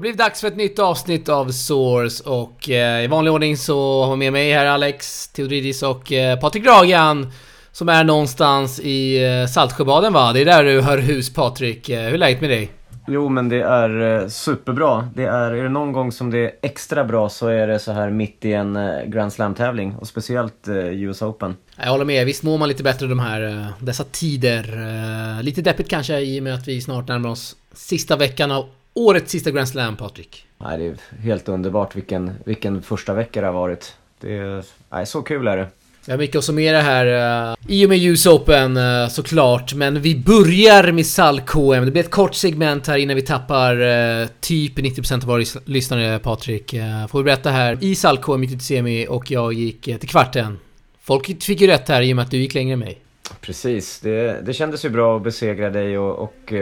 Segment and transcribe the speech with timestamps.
[0.00, 3.56] Har det blivit dags för ett nytt avsnitt av Source och eh, i vanlig ordning
[3.56, 7.32] så har vi med mig här Alex Theodoridis och eh, Patrik Dragan
[7.72, 10.32] som är någonstans i eh, Saltsjöbaden va?
[10.32, 11.88] Det är där du hör hus Patrik.
[11.88, 12.70] Eh, hur är läget med dig?
[13.06, 15.08] Jo men det är eh, superbra.
[15.14, 17.92] Det är, är det någon gång som det är extra bra så är det så
[17.92, 21.56] här mitt i en eh, Grand Slam-tävling och speciellt eh, US Open.
[21.76, 25.42] Jag håller med, visst mår man lite bättre de här, dessa tider.
[25.42, 28.66] Lite deppigt kanske i och med att vi snart närmar oss sista veckan av
[29.04, 30.46] årets sista Grand Slam Patrik.
[30.58, 33.94] Nej, det är helt underbart vilken, vilken första vecka det har varit.
[34.20, 35.66] Det är, nej, så kul är det.
[36.06, 37.06] Vi har mycket att summera här
[37.50, 41.84] eh, i och med US Open eh, såklart, men vi börjar med SAL-KM.
[41.84, 45.60] Det blir ett kort segment här innan vi tappar eh, typ 90% av våra lys-
[45.64, 46.74] lyssnare Patrik.
[47.08, 47.78] Får vi berätta här.
[47.80, 50.58] I SAL-KM gick du till semi och jag gick till kvarten.
[51.00, 52.98] Folk fick ju rätt här i och med att du gick längre än mig.
[53.40, 56.52] Precis, det, det kändes ju bra att besegra dig och, och,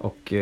[0.00, 0.32] och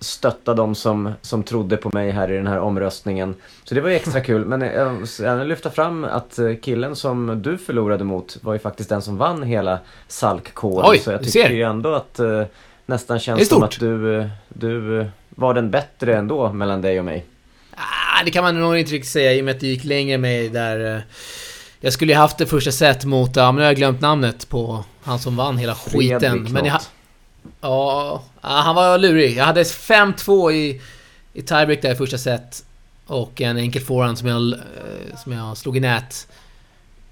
[0.00, 3.34] stötta de som, som trodde på mig här i den här omröstningen.
[3.64, 4.44] Så det var ju extra kul.
[4.44, 8.58] Men jag jag vill lyfta fram att eh, killen som du förlorade mot var ju
[8.58, 9.78] faktiskt den som vann hela
[10.08, 10.82] SALK-KM.
[10.84, 12.42] Oj, Så jag tycker ju ändå att eh,
[12.86, 17.04] nästan känns som att du, eh, du eh, var den bättre ändå mellan dig och
[17.04, 17.26] mig.
[17.74, 20.14] Ah, det kan man nog inte riktigt säga i och med att du gick längre
[20.14, 20.94] än mig där.
[20.96, 21.00] eh,
[21.80, 24.48] Jag skulle ju haft det första set mot, ja men nu har jag glömt namnet
[24.48, 26.20] på han som vann hela skiten.
[26.20, 26.80] Fredrik Men jag.
[27.60, 29.36] Ja, han var lurig.
[29.36, 30.80] Jag hade 5-2 i,
[31.32, 32.64] i tiebreak där i första set.
[33.06, 36.26] Och en enkel forehand som jag, eh, som jag slog i nät.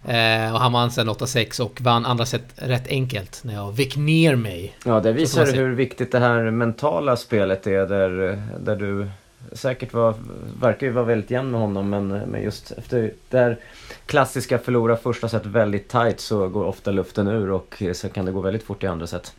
[0.04, 3.96] Eh, och han vann sen 8-6 och vann andra set rätt enkelt när jag vek
[3.96, 4.76] ner mig.
[4.84, 9.08] Ja, det visar hur viktigt det här mentala spelet är där, där du
[9.52, 10.14] säkert var,
[10.60, 13.58] verkar ju vara väldigt jämn med honom men, men just efter det här
[14.06, 18.32] klassiska förlora första set väldigt tight så går ofta luften ur och så kan det
[18.32, 19.34] gå väldigt fort i andra set.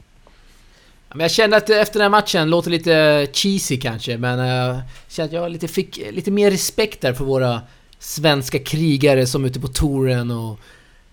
[1.10, 5.26] Men jag kände att efter den här matchen, låter lite cheesy kanske, men jag kände
[5.38, 7.62] att jag lite fick lite mer respekt där för våra
[8.00, 10.60] svenska krigare som är ute på touren och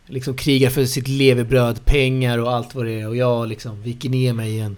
[0.06, 3.08] liksom krigar för sitt levebröd, pengar och allt vad det är.
[3.08, 4.76] Och jag liksom viker ner mig i en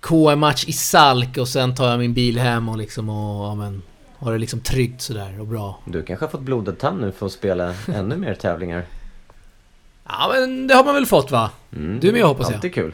[0.00, 3.82] KM-match i Salk och sen tar jag min bil hem och liksom och, ja men,
[4.16, 5.78] har det liksom tryggt sådär och bra.
[5.84, 8.84] Du kanske har fått blodad tand nu för att spela ännu mer tävlingar?
[10.08, 11.50] Ja men det har man väl fått va?
[11.76, 12.54] Mm, Du är med, hoppas jag.
[12.54, 12.92] Alltid kul.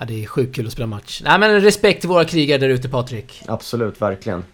[0.00, 1.22] Ja det är sjukt kul att spela match.
[1.24, 3.42] Nej men respekt till våra krigare där ute Patrik.
[3.46, 4.44] Absolut, verkligen.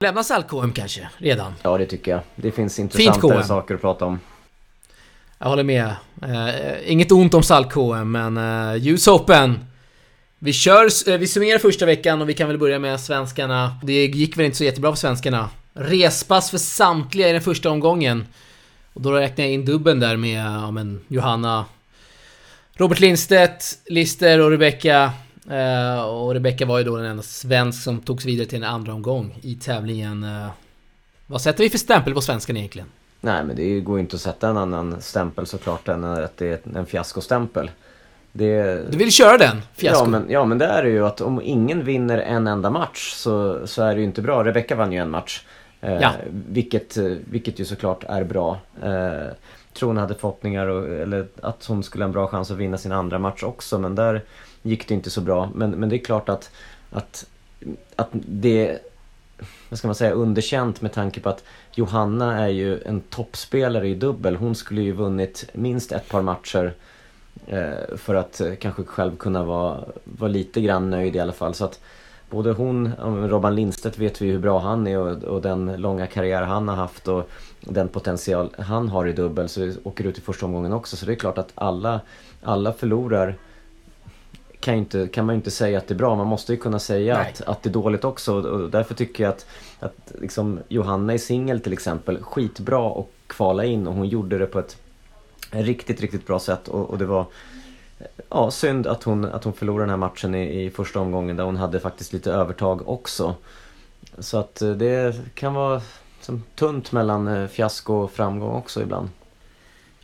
[0.00, 1.52] Lämna Salk KM kanske, redan.
[1.62, 2.20] Ja, det tycker jag.
[2.36, 3.42] Det finns intressantare KM.
[3.42, 4.20] saker att prata om.
[5.38, 5.94] Jag håller med.
[6.22, 9.64] Eh, inget ont om Salt-KM, men eh, US Open.
[10.38, 13.76] Vi kör, eh, vi summerar första veckan och vi kan väl börja med svenskarna.
[13.82, 15.50] Det gick väl inte så jättebra för svenskarna.
[15.74, 18.26] Respass för samtliga i den första omgången.
[18.92, 21.64] Och då räknar jag in dubben där med ja, men, Johanna,
[22.74, 25.12] Robert Lindstedt, Lister och Rebecca.
[25.50, 28.92] Eh, och Rebecca var ju då den enda svensk som togs vidare till en andra
[28.94, 30.24] omgång i tävlingen.
[30.24, 30.46] Eh,
[31.26, 32.88] vad sätter vi för stämpel på svenskan egentligen?
[33.20, 36.66] Nej, men det går ju inte att sätta en annan stämpel såklart än att det
[36.66, 37.70] är en fiaskostämpel.
[38.32, 39.62] Det, Du vill köra den?
[39.74, 40.04] Fiasko?
[40.04, 43.12] Ja men, ja men det är det ju att om ingen vinner en enda match
[43.12, 44.44] så, så är det ju inte bra.
[44.44, 45.42] Rebecca vann ju en match.
[45.80, 46.10] Eh, Ja.
[46.30, 46.96] vilket,
[47.30, 48.58] vilket ju såklart är bra.
[48.82, 49.32] Eh,
[49.74, 52.78] tror hon hade förhoppningar och, eller att hon skulle ha en bra chans att vinna
[52.78, 54.22] sin andra match också men där
[54.62, 55.50] gick det inte så bra.
[55.54, 56.50] Men, men det är klart att,
[56.90, 57.26] att,
[57.96, 58.78] att det
[59.68, 61.44] vad ska man säga, underkänt med tanke på att
[61.74, 64.36] Johanna är ju en toppspelare i dubbel.
[64.36, 66.74] Hon skulle ju vunnit minst ett par matcher
[67.46, 71.54] eh, för att eh, kanske själv kunna vara, vara lite grann nöjd i alla fall.
[71.54, 71.80] Så att
[72.32, 72.92] både hon,
[73.28, 76.76] Robban Lindstedt vet vi hur bra han är och, och den långa karriär han har
[76.76, 80.96] haft och den potential han har i dubbel så åker ut i första omgången också.
[80.96, 82.00] Så det är klart att alla,
[82.42, 83.36] alla förlorar
[84.60, 86.16] kan, inte, kan man ju inte säga att det är bra.
[86.16, 87.32] Man måste ju kunna säga Nej.
[87.32, 88.34] att, att det är dåligt också.
[88.34, 89.46] Och därför tycker jag att,
[89.80, 94.46] att liksom Johanna i singel till exempel, skitbra och kvala in och hon gjorde det
[94.46, 94.76] på ett
[95.50, 96.68] riktigt, riktigt bra sätt.
[96.68, 97.26] Och, och det var
[98.28, 101.44] ja, synd att hon, att hon förlorade den här matchen i, i första omgången där
[101.44, 103.34] hon hade faktiskt lite övertag också.
[104.18, 105.82] Så att eh, det kan vara
[106.20, 109.08] som tunt mellan eh, fiasko och framgång också ibland.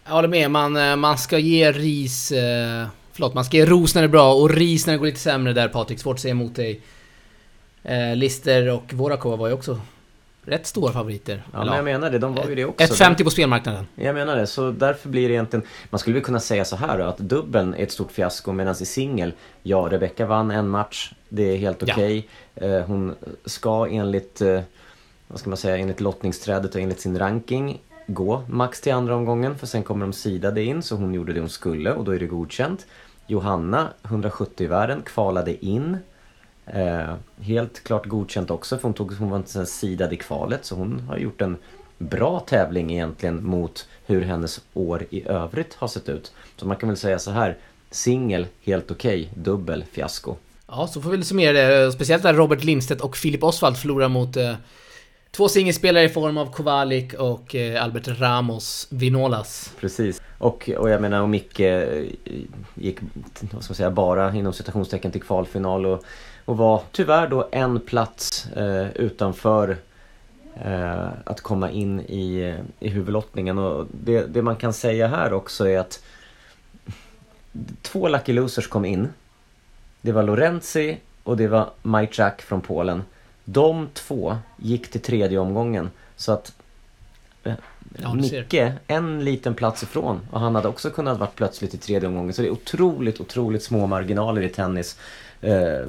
[0.05, 2.33] Jag håller med, man, eh, man ska ge ris...
[2.33, 5.07] Eh, förlåt, man ska ge ros när det är bra och ris när det går
[5.07, 5.99] lite sämre där Patrik.
[5.99, 6.81] Svårt att säga emot dig.
[7.83, 9.81] Eh, Lister och Vorakova var ju också
[10.49, 11.43] rätt stora favoriter.
[11.53, 12.85] Ja, men jag menar det, de var ju det också.
[13.05, 13.87] 1,50 på spelmarknaden.
[13.95, 15.67] Jag menar det, så därför blir det egentligen...
[15.91, 18.75] Man skulle väl kunna säga så här då, att dubbeln är ett stort fiasko medan
[18.81, 21.95] i singel, ja, Rebecca vann en match, det är helt Ja.
[21.95, 22.29] okej.
[22.55, 23.15] Eh, hon
[23.45, 24.61] ska enligt, eh,
[25.29, 29.59] vad ska man säga, enligt lottningsträdet och enligt sin ranking gå max till andra omgången
[29.59, 32.19] för sen kommer de sidade in så hon gjorde det hon skulle och då är
[32.19, 32.87] det godkänt.
[33.27, 35.97] Johanna, 170 i världen, kvalade in.
[36.75, 40.75] Eh, helt klart godkänt också för hon, tog, hon var inte sidad i kvalet så
[40.75, 41.57] hon har gjort en
[41.99, 46.33] bra tävling egentligen mot hur hennes år i övrigt har sett ut.
[46.57, 47.57] Så man kan väl säga så här,
[47.91, 50.37] singel helt okej, okay, dubbel fiasko.
[50.67, 51.93] Ja, så får vi summera det.
[51.93, 54.55] Speciellt när Robert Lindstedt och Filip Osvald förlorar mot eh,
[55.31, 59.73] två singelspelare i form av Kovalik och eh, Albert Ramos Vinolas.
[59.81, 60.23] Precis.
[60.39, 62.05] Och, och jag menar, och Micke eh,
[62.75, 62.99] gick,
[63.51, 66.05] vad ska man säga, bara inom citationstecken till kvalfinal och,
[66.49, 69.77] och var tyvärr då en plats eh, utanför
[70.65, 73.59] eh, att komma in i, i huvudlottningen.
[73.59, 76.03] Och det, det man kan säga här också är att
[77.83, 79.09] två Lucky Losers kom in.
[80.01, 83.03] Det var Lorenzi och det var Majczak från Polen.
[83.45, 85.91] De två gick till tredje omgången.
[86.17, 86.53] Så att
[87.45, 87.55] eh,
[87.99, 90.21] ja, Micke, en liten plats ifrån.
[90.31, 92.33] Och han hade också kunnat varit plötsligt i tredje omgången.
[92.33, 94.99] Så det är otroligt, otroligt små marginaler i tennis.
[95.41, 95.87] Eh,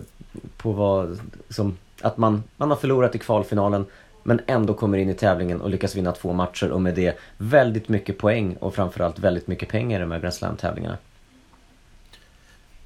[0.57, 1.19] på vad,
[1.49, 3.85] som, att man, man har förlorat i kvalfinalen
[4.23, 7.89] men ändå kommer in i tävlingen och lyckas vinna två matcher och med det väldigt
[7.89, 10.97] mycket poäng och framförallt väldigt mycket pengar i de här Grand Slam-tävlingarna.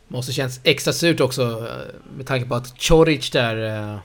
[0.07, 3.97] Måste känns extra surt också eh, med tanke på att Choric där äh,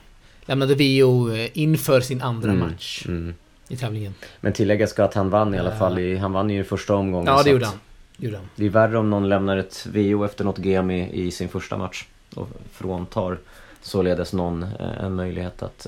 [0.45, 3.33] lämnade VO eh, inför sin andra mm, match mm.
[3.67, 4.13] i tävlingen.
[4.41, 5.99] Men tilläggas ska att han vann i alla fall.
[5.99, 7.33] I, han vann ju i första omgången.
[7.33, 7.79] Ja, det gjorde han.
[8.17, 8.45] gjorde han.
[8.55, 11.77] Det är värre om någon lämnar ett VO efter något GM i, i sin första
[11.77, 12.05] match
[12.39, 13.37] och fråntar
[13.81, 15.87] således någon en möjlighet att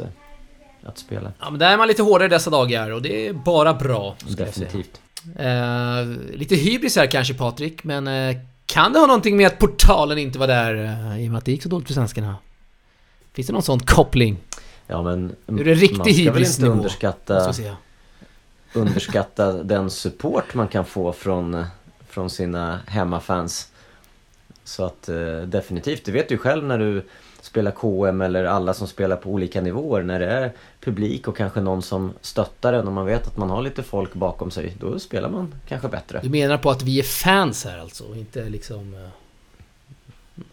[0.86, 1.32] att spela.
[1.40, 4.16] Ja, men där är man lite hårdare dessa dagar och det är bara bra.
[4.38, 5.02] Definitivt.
[5.36, 10.18] Eh, lite hybris här kanske Patrik, men eh, kan det ha någonting med att portalen
[10.18, 12.36] inte var där eh, i och med att det gick så dåligt för svenskarna?
[13.34, 14.38] Finns det någon sån koppling?
[14.88, 15.36] Ja men...
[15.48, 17.54] Är det riktig man ska väl inte underskatta,
[18.74, 21.66] underskatta den support man kan få från,
[22.10, 23.71] från sina hemmafans.
[24.64, 27.04] Så att eh, definitivt, du vet ju själv när du
[27.42, 30.04] spelar KM eller alla som spelar på olika nivåer.
[30.04, 33.50] När det är publik och kanske någon som stöttar en och man vet att man
[33.50, 34.76] har lite folk bakom sig.
[34.80, 36.20] Då spelar man kanske bättre.
[36.24, 38.04] Du menar på att vi är fans här alltså?
[38.04, 38.94] Och inte liksom...
[38.94, 39.08] Uh,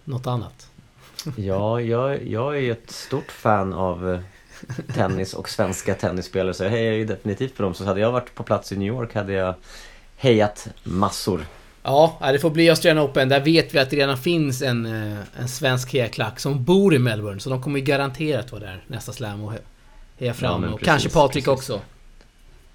[0.04, 0.70] något annat?
[1.36, 4.20] Ja, jag, jag är ett stort fan av eh,
[4.94, 7.74] tennis och svenska tennisspelare så jag hejar ju definitivt på dem.
[7.74, 9.54] Så hade jag varit på plats i New York hade jag
[10.16, 11.46] hejat massor.
[11.88, 13.28] Ja, det får bli Australian Open.
[13.28, 16.98] Där vet vi att det redan finns en, eh, en svensk hejaklack som bor i
[16.98, 17.40] Melbourne.
[17.40, 19.52] Så de kommer garanterat vara där nästa slam och
[20.18, 20.62] heja fram.
[20.62, 21.70] Ja, och precis, kanske Patrik precis.
[21.70, 21.80] också.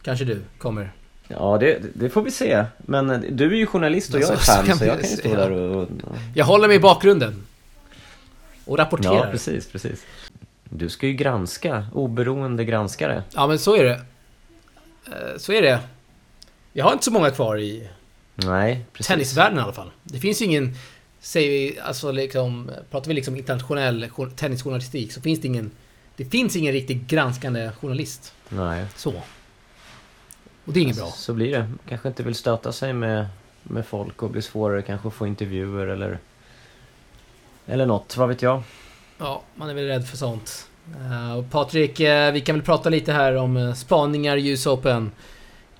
[0.01, 0.91] Kanske du kommer.
[1.27, 2.65] Ja, det, det, får vi se.
[2.77, 5.35] Men du är ju journalist och jag är fan, så, så jag kan ju stå
[5.35, 5.89] där och, och...
[6.33, 7.45] Jag håller mig i bakgrunden.
[8.65, 9.15] Och rapporterar.
[9.15, 10.05] Ja, precis, precis.
[10.63, 13.23] Du ska ju granska, oberoende granskare.
[13.33, 14.01] Ja, men så är det.
[15.05, 15.79] Eh, så är det.
[16.73, 17.89] Jag har inte så många kvar i
[18.35, 19.07] Nej, precis.
[19.07, 19.91] Tennisvärlden i alla fall.
[20.03, 20.75] Det finns ju ingen,
[21.19, 25.71] säger vi, alltså liksom, pratar vi liksom internationell tennisjournalistik så finns det ingen,
[26.15, 28.33] det finns ingen riktigt granskande journalist.
[28.49, 28.85] Nej.
[28.95, 29.13] Så.
[30.65, 31.11] Och det är inget alltså, bra.
[31.11, 31.71] Så blir det.
[31.89, 33.25] Kanske inte vill stöta sig med,
[33.63, 36.19] med folk och blir svårare kanske att få intervjuer eller
[37.65, 38.63] eller något, vad vet jag.
[39.17, 40.67] Ja, man är väl rädd för sånt.
[40.95, 45.11] Uh, Patrik, uh, vi kan väl prata lite här om uh, spaningar i US Open.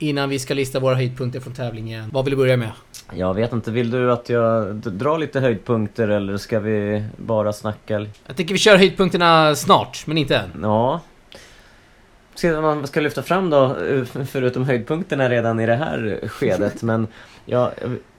[0.03, 2.10] Innan vi ska lista våra höjdpunkter från tävlingen.
[2.13, 2.72] Vad vill du börja med?
[3.13, 8.05] Jag vet inte, vill du att jag drar lite höjdpunkter eller ska vi bara snacka?
[8.27, 10.60] Jag tycker vi kör höjdpunkterna snart, men inte än.
[10.62, 11.01] Ja.
[12.43, 13.75] Vad man ska lyfta fram då,
[14.31, 17.07] förutom höjdpunkterna redan i det här skedet, men
[17.45, 17.72] ja...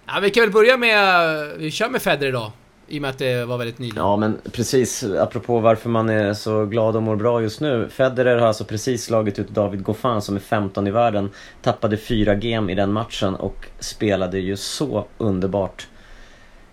[0.07, 1.59] Ja, vi kan väl börja med...
[1.59, 2.53] Vi kör med Federer idag.
[2.95, 4.05] I och med att det var väldigt nyligen.
[4.05, 7.89] Ja men precis, apropå varför man är så glad och mår bra just nu.
[7.89, 11.31] Federer har alltså precis slagit ut David Goffin som är 15 i världen.
[11.63, 15.87] Tappade fyra game i den matchen och spelade ju så underbart.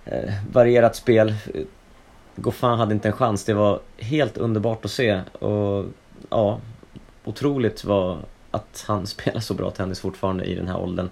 [0.05, 1.33] Eh, varierat spel.
[2.35, 5.21] Goffin hade inte en chans, det var helt underbart att se.
[5.39, 5.85] Och
[6.29, 6.59] ja,
[7.23, 8.17] otroligt var
[8.51, 11.09] att han spelar så bra tennis fortfarande i den här åldern.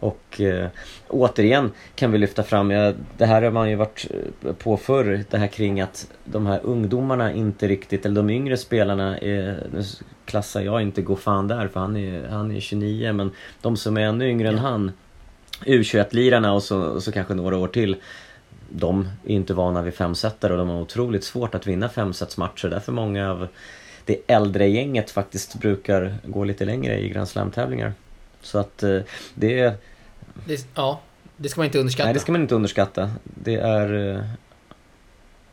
[0.00, 0.68] Och eh,
[1.08, 4.06] återigen kan vi lyfta fram, ja, det här har man ju varit
[4.44, 8.56] eh, på förr, det här kring att de här ungdomarna inte riktigt, eller de yngre
[8.56, 9.82] spelarna, är, nu
[10.24, 14.00] klassar jag inte Goffin där för han är, han är 29, men de som är
[14.00, 14.52] ännu yngre ja.
[14.52, 14.92] än han,
[15.64, 17.96] U21-lirarna och så, och så kanske några år till,
[18.70, 22.68] de är inte vana vid femsetare och de har otroligt svårt att vinna femsetsmatcher.
[22.68, 23.48] Därför många av
[24.04, 27.92] det äldre gänget faktiskt brukar gå lite längre i Grand Slam-tävlingar.
[28.42, 29.00] Så att eh,
[29.34, 29.74] det
[30.46, 31.00] det, ja,
[31.36, 32.06] det ska man inte underskatta.
[32.06, 33.10] Nej, det ska man inte underskatta.
[33.24, 34.16] Det är...
[34.16, 34.22] Eh,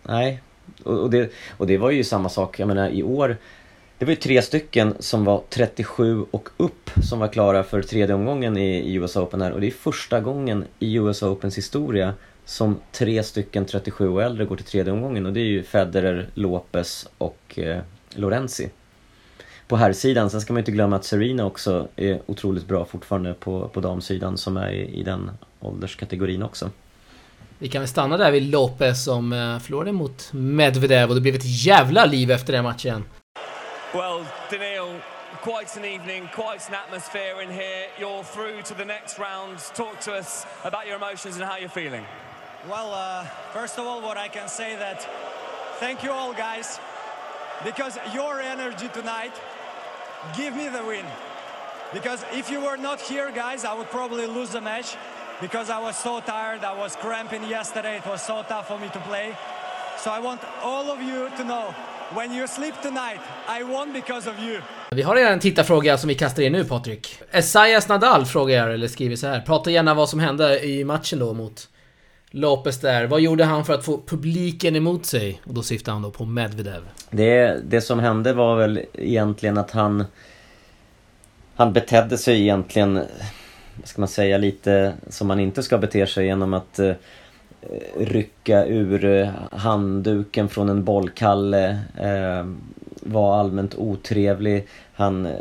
[0.03, 0.41] nej.
[0.83, 3.37] Och, och, det, och det var ju samma sak, jag menar i år
[3.97, 8.15] det var ju tre stycken som var 37 och upp som var klara för tredje
[8.15, 12.13] omgången i US Open här och det är första gången i US Opens historia
[12.45, 16.29] som tre stycken 37 och äldre går till tredje omgången och det är ju Federer,
[16.33, 17.81] Lopez och eh,
[18.15, 18.69] Lorenzi.
[19.67, 23.33] På här sidan sen ska man inte glömma att Serena också är otroligt bra fortfarande
[23.33, 26.69] på, på damsidan som är i, i den ålderskategorin också.
[27.59, 31.35] Vi kan väl stanna där vid Lopez som eh, förlorade mot Medvedev och det blev
[31.35, 33.03] ett jävla liv efter den matchen.
[33.93, 34.99] Well, Daniil,
[35.43, 37.87] quite an evening, quite an atmosphere in here.
[37.99, 39.59] You're through to the next round.
[39.75, 42.05] Talk to us about your emotions and how you're feeling.
[42.69, 45.07] Well, uh, first of all, what I can say that
[45.79, 46.79] thank you all, guys,
[47.63, 49.33] because your energy tonight
[50.37, 51.05] give me the win.
[51.93, 54.97] Because if you were not here, guys, I would probably lose the match
[55.41, 56.63] because I was so tired.
[56.63, 57.97] I was cramping yesterday.
[57.97, 59.35] It was so tough for me to play.
[59.97, 61.73] So I want all of you to know
[62.13, 63.19] when you sleep tonight,
[63.59, 64.61] I won because of you.
[64.91, 67.19] Vi har redan en tittarfråga som vi kastar in nu Patrik.
[67.31, 69.41] Esaias Nadal frågar, eller skriver så här.
[69.41, 71.69] Prata gärna vad som hände i matchen då mot
[72.35, 73.07] Lopez där.
[73.07, 75.41] Vad gjorde han för att få publiken emot sig?
[75.45, 76.81] Och då syftar han då på Medvedev.
[77.09, 80.05] Det, det som hände var väl egentligen att han
[81.55, 82.93] Han betedde sig egentligen
[83.75, 86.93] Vad ska man säga lite som man inte ska bete sig genom att eh,
[87.97, 92.45] rycka ur eh, handduken från en bollkalle eh,
[93.01, 95.31] Var allmänt otrevlig Han eh,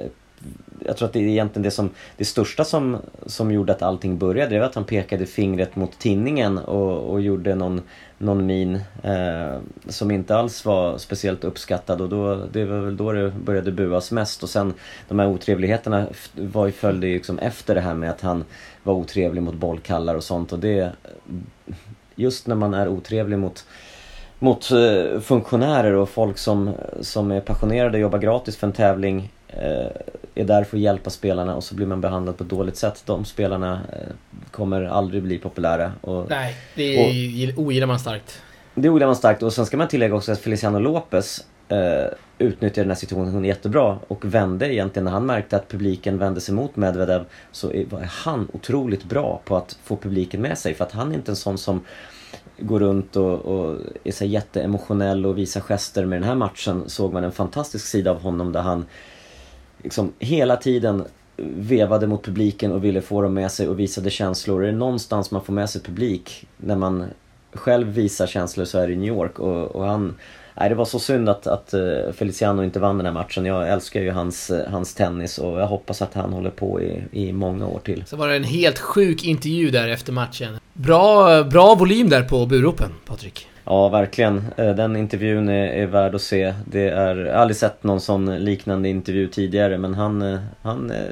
[0.86, 4.18] jag tror att det är egentligen det som Det största som, som gjorde att allting
[4.18, 7.82] började det var att han pekade fingret mot tinningen och, och gjorde någon,
[8.18, 9.58] någon min eh,
[9.88, 12.00] Som inte alls var speciellt uppskattad.
[12.00, 14.42] Och då, det var väl då det började buas mest.
[14.42, 14.74] Och sen
[15.08, 18.44] De här otrevligheterna var ju följde ju liksom efter det här med att han
[18.82, 20.52] var otrevlig mot bollkallar och sånt.
[20.52, 20.92] Och det
[22.16, 23.66] Just när man är otrevlig mot
[24.38, 26.70] mot eh, funktionärer och folk som,
[27.00, 29.32] som är passionerade och jobbar gratis för en tävling
[30.34, 33.02] är där för att hjälpa spelarna och så blir man behandlad på ett dåligt sätt.
[33.06, 34.14] De spelarna eh,
[34.50, 35.92] kommer aldrig bli populära.
[36.00, 38.42] Och, Nej, det ogillar man starkt.
[38.74, 42.06] Det ogillar man starkt och sen ska man tillägga också att Feliciano Lopez eh,
[42.38, 46.54] utnyttjade den här situationen jättebra och vände egentligen när han märkte att publiken vände sig
[46.54, 50.92] mot Medvedev så var han otroligt bra på att få publiken med sig för att
[50.92, 51.80] han är inte en sån som
[52.58, 56.04] går runt och, och är så jätteemotionell och visar gester.
[56.04, 58.84] Med den här matchen såg man en fantastisk sida av honom där han
[59.84, 61.04] liksom hela tiden
[61.36, 64.62] vevade mot publiken och ville få dem med sig och visade känslor.
[64.62, 67.04] Är det någonstans man får med sig publik när man
[67.52, 70.14] själv visar känslor så är det i New York och, och han
[70.56, 73.44] Nej, det var så synd att, att eh, Feliciano inte vann den här matchen.
[73.44, 77.04] Jag älskar ju hans, eh, hans tennis och jag hoppas att han håller på i,
[77.12, 78.04] i många år till.
[78.06, 80.58] Så var det en helt sjuk intervju där efter matchen.
[80.72, 83.48] Bra, bra volym där på buropen, Patrik.
[83.64, 84.44] Ja, verkligen.
[84.56, 86.54] Eh, den intervjun är, är värd att se.
[86.66, 90.90] Det är, jag har aldrig sett någon sån liknande intervju tidigare men han, eh, han
[90.90, 91.06] eh,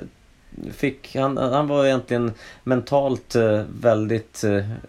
[0.73, 2.32] fick, han, han var egentligen
[2.64, 3.37] mentalt
[3.80, 4.44] väldigt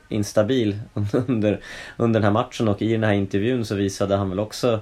[0.09, 0.79] instabil
[1.27, 1.59] under,
[1.97, 4.79] under den här matchen och i den här intervjun så visade han väl också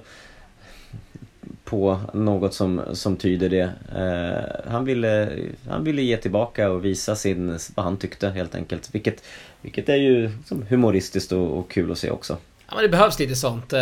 [1.64, 3.70] på något som, som tyder det.
[3.96, 5.28] Eh, han, ville,
[5.68, 8.94] han ville ge tillbaka och visa sin, vad han tyckte helt enkelt.
[8.94, 9.24] Vilket,
[9.60, 10.30] vilket är ju
[10.68, 12.38] humoristiskt och, och kul att se också.
[12.72, 13.72] Ja men det behövs lite sånt.
[13.72, 13.78] Eh,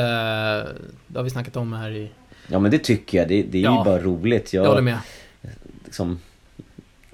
[1.06, 2.10] det har vi snackat om här i...
[2.46, 3.28] Ja men det tycker jag.
[3.28, 4.52] Det, det är ja, ju bara roligt.
[4.52, 4.98] Jag, jag håller med.
[5.84, 6.18] Liksom,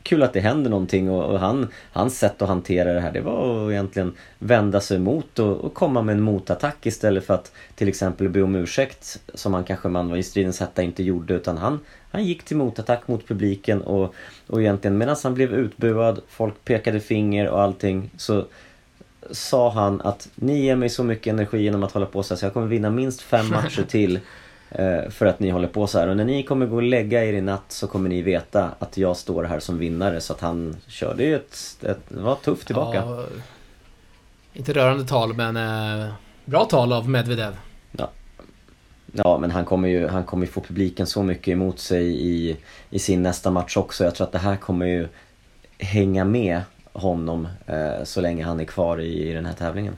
[0.02, 3.21] kul att det händer någonting och, och, han, hans sätt att hantera det här det
[3.21, 7.52] var att egentligen vända sig emot och, och, komma med en motattack istället för att
[7.75, 11.35] till exempel be om ursäkt som han kanske man var i stridens hetta inte gjorde
[11.35, 11.80] utan han,
[12.11, 14.14] han gick till motattack mot publiken och,
[14.47, 18.45] och egentligen medan han blev utbuad, folk pekade finger och allting så
[19.30, 22.38] sa han att ni ger mig så mycket energi genom att hålla på så här
[22.38, 24.21] så jag kommer vinna minst fem matcher till
[24.71, 26.09] Eh, för att ni håller på så här.
[26.09, 28.97] Och när ni kommer gå och lägga er i natt så kommer ni veta att
[28.97, 30.21] jag står här som vinnare.
[30.21, 32.99] Så att han körde ju ett, ett, det var tufft tillbaka.
[33.06, 33.25] Ja,
[34.52, 36.12] inte rörande tal men eh,
[36.45, 37.56] bra tal av Medvedev.
[37.92, 38.11] Ja.
[39.12, 42.56] Ja men han kommer ju han kommer få publiken så mycket emot sig i,
[42.90, 44.04] i sin nästa match också.
[44.04, 45.09] Jag tror att det här kommer ju
[45.78, 46.61] hänga med
[46.97, 49.97] honom eh, så länge han är kvar i, i den här tävlingen.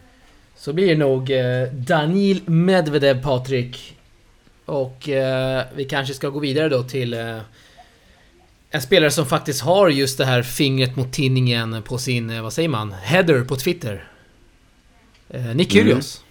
[0.57, 3.97] Så blir det nog eh, Daniil Medvedev, Patrik.
[4.65, 7.39] Och eh, vi kanske ska gå vidare då till eh,
[8.71, 12.53] en spelare som faktiskt har just det här fingret mot tinningen på sin, eh, vad
[12.53, 14.05] säger man, header på Twitter.
[15.31, 16.23] Eh, Nick Kyrgios.
[16.23, 16.29] Mm.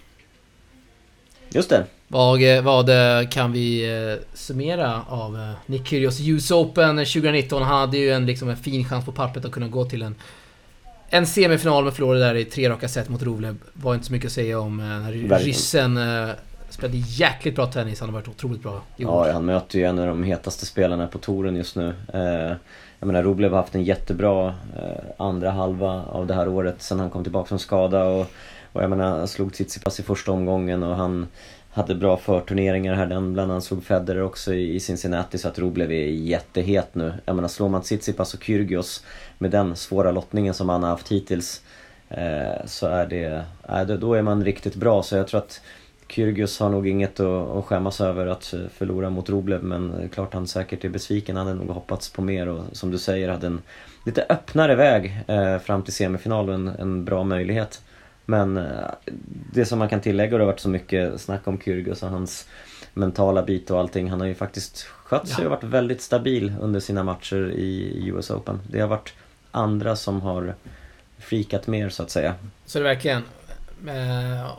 [1.50, 1.86] Just det.
[2.08, 2.90] Vad, eh, vad
[3.30, 7.62] kan vi summera av Nick Kyrgios US Open 2019?
[7.62, 10.14] Han hade ju en, liksom, en fin chans på pappret att kunna gå till en
[11.10, 13.56] en semifinal med förlorade där i tre raka set mot Rovlev.
[13.72, 14.76] Var inte så mycket att säga om.
[14.76, 15.98] När ryssen
[16.70, 19.26] Spelade jäkligt bra tennis, han har varit otroligt bra i år.
[19.26, 21.94] Ja, han möter ju en av de hetaste spelarna på touren just nu.
[22.12, 22.56] Eh,
[22.98, 24.46] jag menar, Rublev har haft en jättebra
[24.76, 28.26] eh, andra halva av det här året sen han kom tillbaka från skada och,
[28.78, 31.26] och jag menar, han slog Tsitsipas i första omgången och han
[31.70, 33.06] hade bra förturneringar här.
[33.06, 37.14] Den bland annat slog Federer också i Cincinnati så att Rublev är jättehet nu.
[37.24, 39.04] Jag menar, slår man Tsitsipas och Kyrgios
[39.38, 41.62] med den svåra lottningen som han har haft hittills
[42.08, 45.02] eh, så är det, eh, då är man riktigt bra.
[45.02, 45.60] Så jag tror att
[46.08, 50.34] Kyrgios har nog inget att, skämmas över att eh, förlora mot Roblev men eh, klart
[50.34, 51.36] han säkert är besviken.
[51.36, 53.62] Han hade nog hoppats på mer och som du säger hade en
[54.06, 57.82] lite öppnare väg eh, fram till semifinal och en bra möjlighet.
[58.30, 58.90] Men eh,
[59.52, 62.08] det som man kan tillägga, och det har varit så mycket snack om Kyrgios och
[62.08, 62.48] hans
[62.94, 64.10] mentala bit och allting.
[64.10, 68.30] Han har ju faktiskt skött sig och varit väldigt stabil under sina matcher i US
[68.30, 68.60] Open.
[68.70, 69.12] Det har varit
[69.50, 70.54] andra som har
[71.18, 72.34] frikat mer så att säga.
[72.66, 73.22] Så det är verkligen.
[73.86, 74.50] Eh,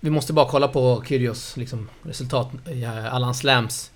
[0.00, 3.90] vi måste bara kolla på Kyrgios liksom, resultat i alla hans slams.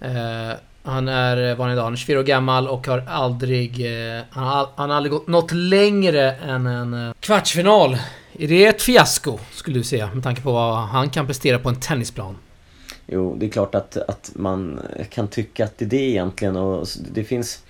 [0.00, 0.52] Eh,
[0.82, 3.86] han är, eh, vad är idag, han är 24 år gammal och har aldrig...
[3.86, 7.96] Eh, han, har, han har aldrig gått något längre än en eh, kvartsfinal.
[8.38, 11.68] Är det ett fiasko, skulle du säga, med tanke på vad han kan prestera på
[11.68, 12.36] en tennisplan?
[13.06, 16.86] Jo, det är klart att, att man kan tycka att det är det egentligen och
[17.12, 17.62] det finns...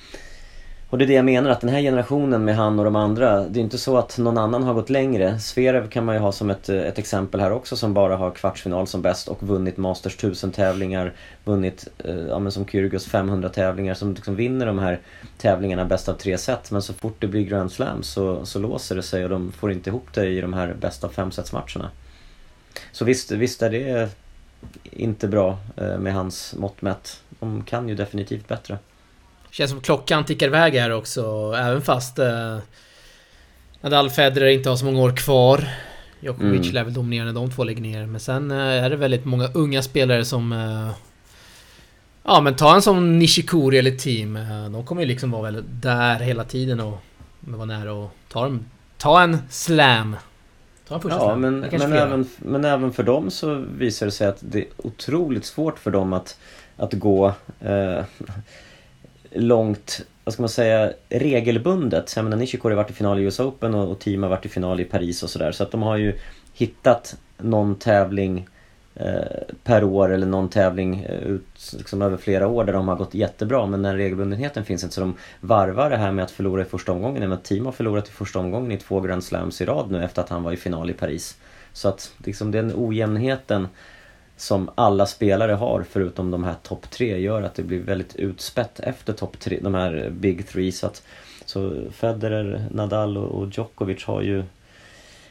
[0.93, 3.49] Och det är det jag menar, att den här generationen med han och de andra,
[3.49, 5.39] det är inte så att någon annan har gått längre.
[5.39, 8.87] Zverev kan man ju ha som ett, ett exempel här också som bara har kvartsfinal
[8.87, 11.13] som bäst och vunnit Masters 1000 tävlingar,
[11.45, 15.01] vunnit, eh, ja men som Kyrgios 500 tävlingar, som liksom vinner de här
[15.39, 16.71] tävlingarna bäst av tre set.
[16.71, 19.73] Men så fort det blir Grand Slam så, så låser det sig och de får
[19.73, 21.91] inte ihop det i de här bäst av fem sets matcherna.
[22.93, 24.09] Så visst, visst är det
[24.85, 27.23] inte bra eh, med hans mått mätt.
[27.41, 28.79] De kan ju definitivt bättre.
[29.53, 32.59] Känns som klockan tickar iväg här också, även fast eh,
[33.81, 35.69] Nadal Federer inte har så många år kvar.
[36.21, 36.75] Djokovic mm.
[36.75, 38.07] lär väl dominera när de två lägger ner.
[38.07, 40.53] Men sen eh, är det väldigt många unga spelare som...
[40.53, 40.91] Eh,
[42.25, 44.37] ja men ta en som Nishikori eller team.
[44.37, 46.99] Eh, de kommer ju liksom vara väl där hela tiden och
[47.41, 48.67] vara nära och ta, dem,
[48.99, 50.17] ta en slam.
[50.89, 51.41] Ta en första ja, slam.
[51.41, 55.45] Men, men, även, men även för dem så visar det sig att det är otroligt
[55.45, 56.39] svårt för dem att,
[56.77, 57.35] att gå...
[57.61, 58.05] Eh,
[59.35, 62.13] långt, vad ska man säga, regelbundet.
[62.17, 64.47] Jag menar Nishikori har varit i final i US Open och, och Team har varit
[64.47, 65.53] i final i Paris och sådär.
[65.53, 66.19] Så att de har ju
[66.55, 68.47] hittat någon tävling
[68.95, 72.97] eh, per år eller någon tävling eh, ut liksom över flera år där de har
[72.97, 73.67] gått jättebra.
[73.67, 76.93] Men den regelbundenheten finns inte så de varvar det här med att förlora i första
[76.93, 77.29] omgången.
[77.29, 80.23] Men Team har förlorat i första omgången i två Grand Slams i rad nu efter
[80.23, 81.37] att han var i final i Paris.
[81.73, 83.69] Så att liksom den ojämnheten
[84.43, 88.81] som alla spelare har förutom de här topp tre gör att det blir väldigt utspätt
[88.81, 90.73] efter topp tre, de här big three.
[90.73, 91.03] Så, att,
[91.45, 94.45] så Federer, Nadal och Djokovic har ju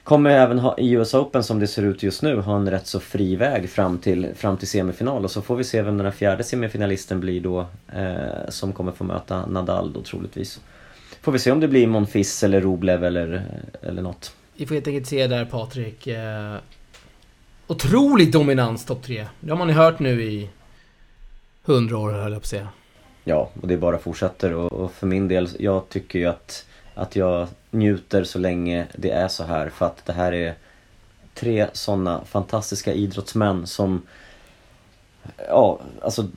[0.04, 2.88] Kommer även ha, i US Open som det ser ut just nu ha en rätt
[2.88, 6.06] så fri väg fram till, fram till semifinal och så får vi se vem den
[6.06, 10.60] här fjärde semifinalisten blir då eh, som kommer få möta Nadal då troligtvis.
[11.22, 14.36] Får vi se om det blir Monfils eller Roblev eller, eh, eller något.
[14.56, 16.08] Vi får helt enkelt se där Patrik.
[16.08, 16.56] Eh,
[17.72, 19.28] otrolig dominans topp 3.
[19.40, 20.50] Det har man ju hört nu i
[21.64, 22.68] hundra år höll jag på att säga.
[23.24, 27.16] Ja, och det bara fortsätter och, och, för min del, jag tycker ju att, att
[27.16, 30.54] jag njuter så länge det är så här för att det här är
[31.34, 34.02] tre sådana fantastiska idrottsmän som
[35.48, 36.28] Ja, alltså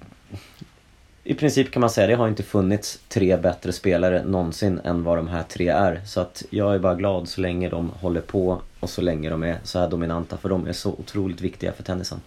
[1.26, 5.18] i princip kan man säga det har inte funnits tre bättre spelare någonsin än vad
[5.18, 6.00] de här tre är.
[6.04, 9.42] Så att jag är bara glad så länge de håller på och så länge de
[9.42, 12.20] är så här dominanta för de är så otroligt viktiga för tennisen.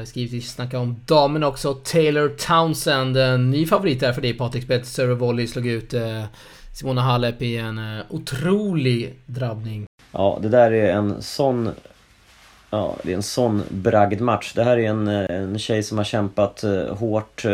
[0.00, 1.74] Vi ska givetvis snacka om damen också.
[1.74, 4.64] Taylor Townsend, en ny favorit där för dig Patrik.
[4.64, 6.24] Spelade server volley, slog ut eh,
[6.74, 9.86] Simona Halep i en eh, otrolig drabbning.
[10.12, 11.70] Ja, det där är en sån
[12.70, 14.52] Ja, det är en sån bragd match.
[14.54, 17.44] Det här är en, eh, en tjej som har kämpat eh, hårt.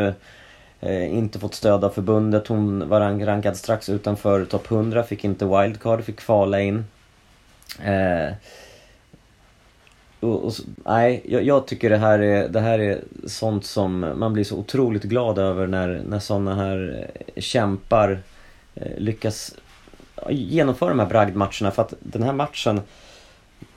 [0.80, 2.48] Eh, inte fått stöd av förbundet.
[2.48, 5.02] Hon var rankad strax utanför topp 100.
[5.02, 6.84] Fick inte wildcard, fick kvala in.
[7.84, 8.32] Eh,
[10.20, 10.52] och, och,
[10.84, 14.56] nej, jag, jag, tycker det här, är, det här är sånt som man blir så
[14.56, 18.18] otroligt glad över när, när såna här kämpar
[18.96, 19.54] lyckas
[20.28, 21.70] genomföra de här bragdmatcherna.
[21.70, 22.80] För att den här matchen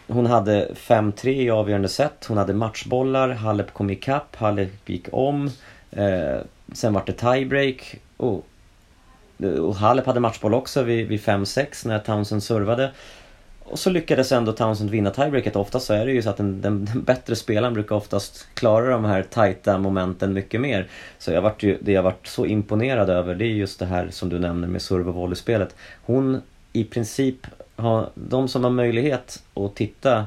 [0.08, 2.26] hon hade 5-3 i avgörande set.
[2.28, 3.30] Hon hade matchbollar.
[3.30, 4.36] Halep kom ikapp.
[4.36, 5.50] Halep gick om.
[5.92, 6.38] Eh,
[6.74, 7.96] sen var det tiebreak.
[8.18, 8.46] Och,
[9.60, 12.92] och Halep hade matchboll också vid, vid 5-6 när Townsend servade.
[13.64, 15.56] Och så lyckades ändå Townsend vinna tiebreaket.
[15.56, 18.90] Oftast så är det ju så att den, den, den, bättre spelaren brukar oftast klara
[18.90, 20.88] de här tajta momenten mycket mer.
[21.20, 24.10] Så jag vart ju, det jag varit så imponerad över det är just det här
[24.12, 25.76] som du nämner med serve och volleyspelet.
[26.06, 26.42] Hon
[26.74, 30.26] i princip ha, de som har möjlighet att titta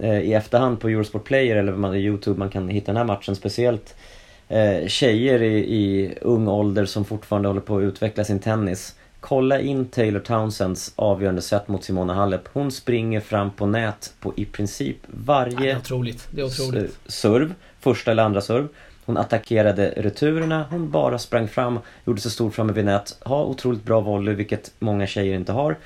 [0.00, 3.36] eh, i efterhand på Eurosport Player eller man, Youtube man kan hitta den här matchen
[3.36, 3.94] speciellt
[4.48, 9.60] eh, tjejer i, i ung ålder som fortfarande håller på att utveckla sin tennis kolla
[9.60, 12.48] in Taylor Townsends avgörande set mot Simona Halep.
[12.52, 16.28] Hon springer fram på nät på i princip Ja, det är varje otroligt.
[16.30, 16.98] Det är otroligt.
[17.06, 18.68] serv, första eller andra serv.
[19.04, 23.84] Hon attackerade returerna, hon bara sprang fram, gjorde sig stor framme vid nät, har otroligt
[23.84, 25.76] bra volley, vilket många tjejer inte har.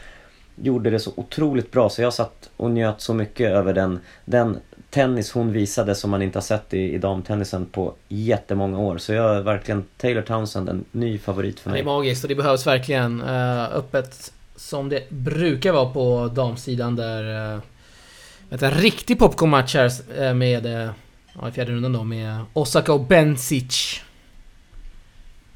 [0.63, 4.59] Gjorde det så otroligt bra så jag satt och njöt så mycket över den, den
[4.91, 8.99] tennis hon visade som man inte har sett i, i damtennisen på jättemånga år.
[8.99, 11.93] Så jag är verkligen Taylor Townsend, en ny favorit för Ja, Det är mig.
[11.95, 17.55] magiskt och det behövs verkligen uh, öppet som det brukar vara på damsidan där...
[17.55, 17.61] Uh,
[18.49, 19.91] vet, en riktig popcornmatch här
[20.23, 20.91] eh, med...
[21.41, 24.01] Ja, i fjärde rundan då med Osaka och Bencic.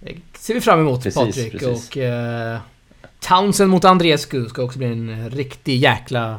[0.00, 1.88] Det ser vi fram emot Precis, Patrik precis.
[1.90, 1.96] och...
[3.28, 6.38] Townsend mot Andreescu ska också bli en riktig jäkla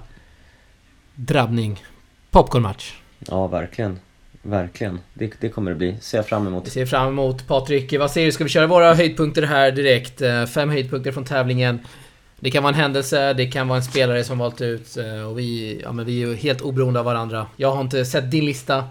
[1.15, 1.83] drabbning.
[2.31, 2.93] Popcornmatch.
[3.19, 3.99] Ja, verkligen.
[4.41, 4.99] Verkligen.
[5.13, 5.97] Det, det kommer det bli.
[6.01, 6.67] Ser jag fram Vi emot.
[6.67, 7.93] ser fram emot Patrik.
[7.99, 8.31] Vad säger du?
[8.31, 10.21] Ska vi köra våra höjdpunkter här direkt?
[10.21, 11.79] Eh, Fem höjdpunkter från tävlingen.
[12.39, 15.39] Det kan vara en händelse, det kan vara en spelare som valt ut eh, och
[15.39, 17.47] vi, ja, men vi är ju helt oberoende av varandra.
[17.55, 18.83] Jag har inte sett din lista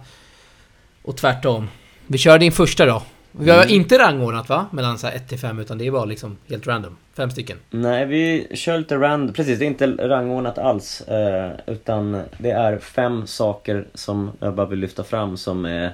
[1.02, 1.68] och tvärtom.
[2.06, 3.02] Vi kör din första då.
[3.32, 3.74] Vi har Mm.
[3.74, 4.66] inte rangordnat va?
[4.70, 6.96] Mellan så här 1 till 5 utan det är bara liksom helt random.
[7.16, 7.56] Fem stycken.
[7.70, 9.34] Nej, vi kör lite rand...
[9.34, 11.00] Precis, det är inte rangordnat alls.
[11.00, 15.92] Eh, utan det är fem saker som jag bara vill lyfta fram som är...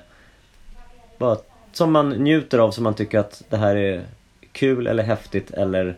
[1.19, 1.37] Bara,
[1.73, 4.03] som man njuter av, som man tycker att det här är
[4.53, 5.97] kul eller häftigt eller...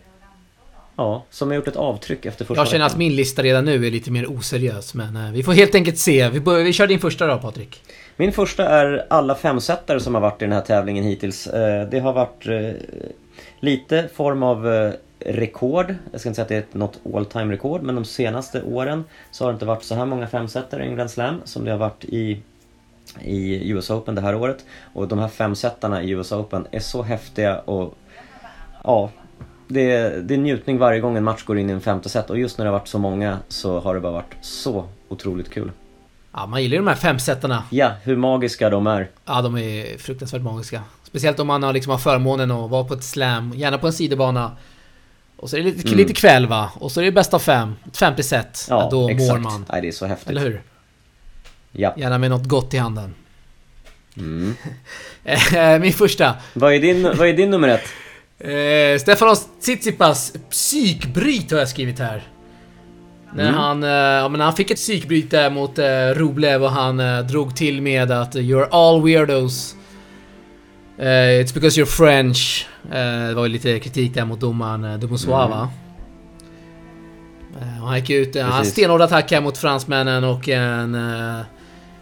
[0.97, 3.87] Ja, som har gjort ett avtryck efter första Jag känner att min lista redan nu
[3.87, 6.29] är lite mer oseriös men eh, vi får helt enkelt se.
[6.29, 7.83] Vi, börjar, vi kör din första då Patrik.
[8.17, 11.47] Min första är alla femsetare som har varit i den här tävlingen hittills.
[11.47, 12.47] Eh, Det har varit
[13.61, 15.95] lite form av rekord.
[16.13, 19.05] Jag ska inte säga att det är något all time rekord men de senaste åren
[19.31, 21.71] så har det inte varit så här många femsetare i en Grand Slam som det
[21.71, 22.43] har varit i
[23.21, 24.65] i US Open det här året.
[24.93, 27.95] Och de här femsetarna i US Open är så häftiga och
[28.85, 29.11] ja,
[29.69, 32.31] det är, det är njutning varje gång en match går in i en femte set
[32.31, 35.51] och just när det har varit så många så har det bara varit så otroligt
[35.51, 35.71] kul.
[36.33, 37.65] Ja, man gillar ju de här femsetarna.
[37.71, 39.09] Ja, hur magiska de är.
[39.25, 40.83] Ja, de är fruktansvärt magiska.
[41.03, 43.93] Speciellt om man har, liksom har förmånen att vara på ett slam, gärna på en
[43.93, 44.57] sidobana.
[45.41, 45.99] Och så är det lite, Mm.
[45.99, 46.71] lite kväll va?
[46.75, 48.67] Och så är det bäst av fem, ett femte set.
[48.71, 49.65] Ja, då mår man.
[49.73, 50.29] Nej, det är så häftigt.
[50.31, 50.63] Eller hur?
[51.73, 51.95] Ja.
[51.97, 53.15] Gärna med något gott i handen.
[54.17, 54.55] Mm.
[55.25, 56.35] Eh, Min första.
[56.55, 57.85] Vad, är din, vad är din nummer ett?
[58.39, 62.23] Eh, Stefanos Tsitsipas psykbryt har jag skrivit här.
[63.35, 63.55] När Mm.
[63.55, 67.19] han, eh, ja, men han fick ett psykbryt där mot eh, Rublev och han eh,
[67.21, 69.75] drog till med att "You're all weirdos.
[71.01, 72.67] Eh, it's because you're French.
[72.85, 75.71] Eh, det var ju lite kritik där mot domaren uh, Dumosuava.
[77.61, 80.95] Eh, och han gick ut, uh, han stenhård attack här mot fransmännen och en...
[80.95, 81.41] eh,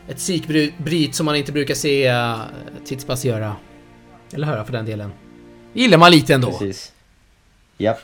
[0.09, 2.41] ett psykbryt som man inte brukar se uh,
[2.85, 3.57] Tsitsipas göra.
[4.33, 5.13] Eller höra för den delen.
[5.73, 6.51] Gillar man lite ändå.
[6.51, 6.93] Precis.
[7.79, 8.01] Japp.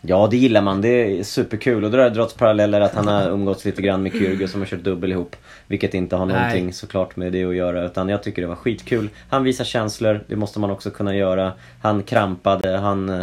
[0.00, 0.80] Ja, det gillar man.
[0.80, 1.84] Det är superkul.
[1.84, 4.60] Och då har det dragits paralleller att han har umgåtts lite grann med Kyrgios som
[4.60, 5.36] har kört dubbel ihop.
[5.66, 6.36] Vilket inte har Nej.
[6.36, 7.84] någonting såklart med det att göra.
[7.84, 9.08] Utan jag tycker det var skitkul.
[9.28, 10.24] Han visar känslor.
[10.28, 11.52] Det måste man också kunna göra.
[11.82, 12.76] Han krampade.
[12.78, 13.20] Han, eh,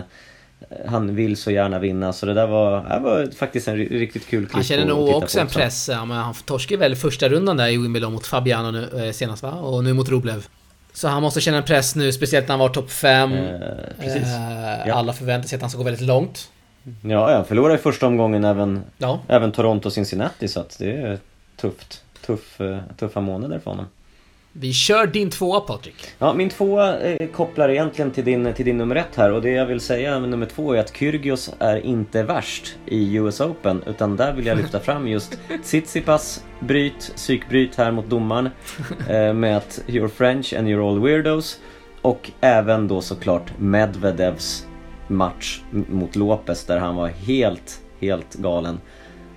[0.88, 2.14] han vill så gärna vinna.
[2.14, 5.10] Så det där var, det var faktiskt en ri- riktigt kul klipp Han känner nog
[5.10, 5.90] också en press.
[5.94, 9.44] Ja, men han torskade väl första rundan där i Wimbledon mot Fabiano nu, eh, senast
[9.44, 9.52] va?
[9.52, 10.46] Och nu mot Rublev.
[10.94, 13.34] Så han måste känna en press nu, speciellt när han var topp 5.
[13.34, 13.60] Eh,
[14.00, 14.28] precis.
[14.88, 14.94] Ja.
[14.94, 16.50] Alla förväntar sig att han ska gå väldigt långt.
[17.02, 19.20] Ja, jag förlorade i första omgången även, Ja.
[19.28, 21.20] även Toronto och Cincinnati så att det är
[21.58, 22.02] tufft.
[22.26, 23.86] Tuff, eh, tuffa månader för honom.
[24.58, 25.96] Vi kör din tvåa Patrik.
[26.20, 29.50] Ja, min tvåa eh, kopplar egentligen till din, till din nummer ett här och det
[29.50, 33.84] jag vill säga med nummer två är att Kyrgios är inte värst i US Open
[33.88, 38.50] utan där vill jag lyfta fram just Tsitsipas bryt, psykbryt här mot domaren
[39.10, 41.60] eh, med att you're French and you're all weirdos
[42.02, 44.66] och även då såklart Medvedevs
[45.08, 48.80] match mot Lopez där han var helt, helt galen.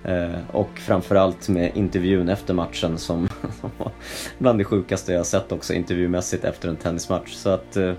[0.05, 3.29] Eh, och framförallt med intervjun efter matchen som,
[3.61, 3.93] som var
[4.39, 7.33] bland det sjukaste jag sett också intervjumässigt efter en tennismatch.
[7.33, 7.93] Så att eh,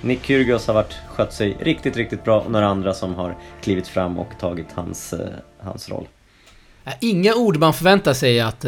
[0.00, 3.88] Nick Kyrgios har varit, skött sig riktigt, riktigt bra och några andra som har klivit
[3.88, 6.08] fram och tagit hans, eh, hans roll.
[6.84, 8.64] Äh, Inga ord man förväntar sig att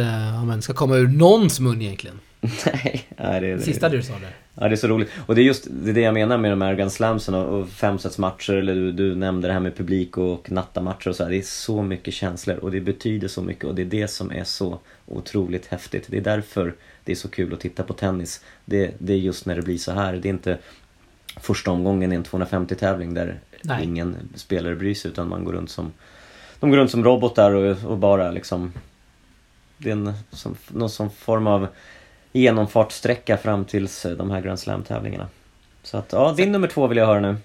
[0.47, 2.21] men ska komma ur någons mun egentligen.
[2.41, 4.44] Nej, nej, det, det, Sista du sa där.
[4.55, 5.11] Ja, det är så roligt.
[5.27, 7.61] Och det är just det, är det jag menar med de här Grand Slamsen och,
[7.61, 11.31] och femsetsmatcher, eller du, du nämnde det här med publik och nattamatcher och så här.
[11.31, 14.33] Det är så mycket känslor och det betyder så mycket och det är det som
[14.33, 16.07] är så otroligt häftigt.
[16.09, 18.45] Det är därför det är så kul att titta på tennis.
[18.65, 20.13] Det, det är just när det blir så här.
[20.13, 20.59] Det är inte
[21.41, 23.85] första omgången i en 250-tävling där Nej.
[23.85, 25.93] ingen spelare bryr sig utan man går runt som
[26.61, 28.73] de går runt som robotar och, och bara liksom
[29.79, 31.69] Det är en, som, någon som form av
[32.35, 35.27] genomfartssträcka fram tills eh, de här Grand Slam-tävlingarna.
[35.83, 37.37] Så att, ja, din nummer två vill jag höra nu.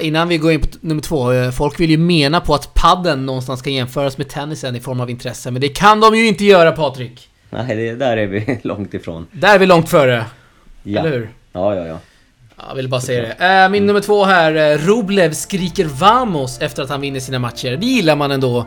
[0.00, 1.32] Innan vi går in på nummer två.
[1.32, 5.00] eh, Folk vill ju mena på att padden någonstans ska jämföras med tennisen i form
[5.00, 5.50] av intresse.
[5.50, 7.28] Men det kan de ju inte göra Patrik.
[7.50, 9.26] Nej, det, där är vi långt ifrån.
[9.32, 10.24] Där är vi långt före.
[10.82, 11.00] Ja.
[11.00, 11.30] Eller hur?
[11.52, 11.98] Ja, ja, ja.
[12.68, 13.62] Jag vill bara säga det.
[13.64, 14.78] Eh, min nummer två här.
[14.78, 17.76] Rublev skriker vamos efter att han vinner sina matcher.
[17.76, 18.66] Det gillar man ändå.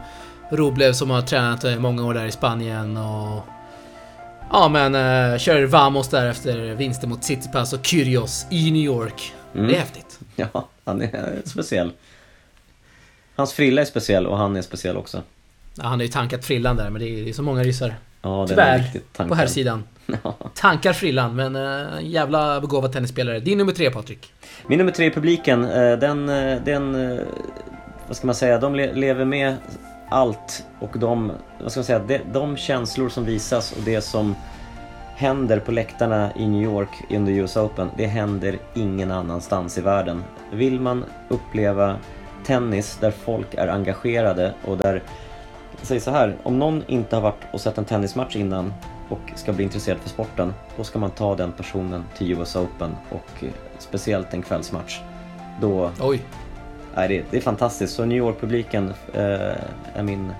[0.51, 3.45] Rublev som har tränat många år där i Spanien och...
[4.55, 9.33] Ja men, eh, kör vamos där efter vinster mot Tsitsipas och Kyrgios i New York.
[9.55, 9.67] Mm.
[9.67, 10.19] Det är häftigt.
[10.35, 11.91] Ja, han är speciell.
[13.35, 15.21] Hans frilla är speciell och han är speciell också.
[15.75, 17.95] Ja, han har ju tankat frillan där, men det är, det är så många ryssar.
[18.21, 18.83] Ja, Tyvärr,
[19.27, 19.83] på här sidan.
[20.23, 20.37] Ja.
[20.55, 23.39] Tankar frillan, men uh, jävla begåvad tennisspelare.
[23.39, 24.33] Din nummer tre Patrik.
[24.67, 27.19] Min nummer tre i publiken, eh, den, eh, den
[28.07, 29.55] vad ska man säga, de le- lever med
[30.13, 34.35] allt och de, vad ska man säga, de, de känslor som visas och det som
[35.15, 40.23] händer på läktarna i New York under US Open, det händer ingen annanstans i världen.
[40.51, 41.95] Vill man uppleva
[42.45, 45.03] tennis där folk är engagerade och där,
[45.81, 48.73] säg så här, om någon inte har varit och sett en tennismatch innan
[49.09, 52.95] och ska bli intresserad för sporten, då ska man ta den personen till US Open
[53.09, 53.49] och eh,
[53.79, 54.99] speciellt en kvällsmatch.
[55.61, 56.21] Då, Oj
[56.95, 57.95] är det, det är fantastiskt.
[57.95, 59.21] Så New York-publiken eh,
[59.95, 60.31] är min,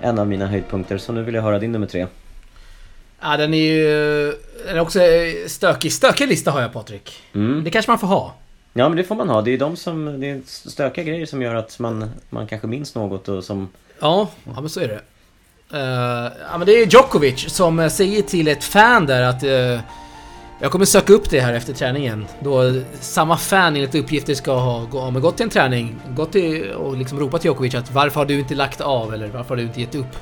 [0.00, 0.98] en av mina höjdpunkter.
[0.98, 2.06] Så nu vill jag höra din nummer tre.
[3.20, 3.86] Ja, den är ju...
[4.66, 5.00] Den är också
[5.46, 5.92] stökig.
[5.92, 7.22] Stökig lista har jag Patrik.
[7.34, 7.64] Mm.
[7.64, 8.34] Det kanske man får ha.
[8.72, 9.42] Ja men det får man ha.
[9.42, 12.94] Det är de som, det är stökiga grejer som gör att man, man kanske minns
[12.94, 13.68] något och som...
[14.00, 15.00] Ja, ja men så är det.
[15.78, 19.80] Eh, ja men det är Djokovic som säger till ett fan där att eh,
[20.62, 22.26] jag kommer söka upp det här efter träningen.
[22.40, 26.96] Då samma fan enligt uppgifter ska ha om gått till en träning, gått till och
[26.96, 29.62] liksom ropat till Djokovic att varför har du inte lagt av eller varför har du
[29.62, 30.16] inte gett upp?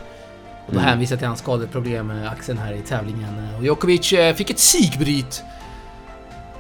[0.66, 0.84] Och då Mm.
[0.90, 3.28] hänvisar till hans skadeproblem med axeln här i tävlingen.
[3.58, 5.42] Och Djokovic eh, fick ett psykbryt.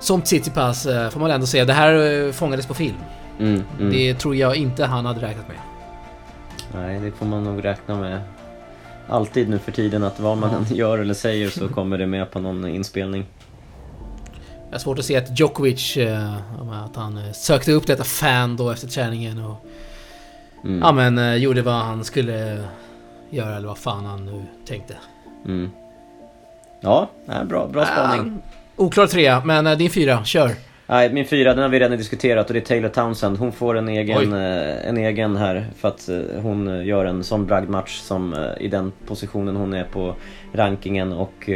[0.00, 1.64] Som Tsitsipas eh, får man ändå säga.
[1.64, 2.96] Det här eh, fångades på film.
[3.38, 3.92] Mm, mm.
[3.92, 5.56] Det tror jag inte han hade räknat med.
[6.74, 8.20] Nej, det får man nog räkna med.
[9.08, 12.30] Alltid nu för tiden att vad man än gör eller säger så kommer det med
[12.30, 13.26] på någon inspelning.
[14.70, 16.34] Jag har svårt att se att Djokovic, eh,
[16.84, 19.64] att han eh, sökte upp detta fan då efter träningen och
[20.64, 20.78] Mm.
[20.78, 22.64] ja men eh, gjorde vad han skulle
[23.30, 24.94] göra eller vad fan han nu tänkte.
[25.44, 25.70] Mm.
[26.80, 27.08] Ja,
[27.44, 28.38] bra, bra spaning.
[28.76, 30.54] Ah, oklar trea, men din fyra, kör.
[30.90, 33.38] Nej, min fyra, den har vi redan diskuterat och det är Taylor Townsend.
[33.38, 37.24] Hon får en egen, eh, en egen här för att eh, hon eh, gör en
[37.24, 40.16] sån bragdmatch som eh, i den positionen hon är på
[40.52, 41.50] rankingen och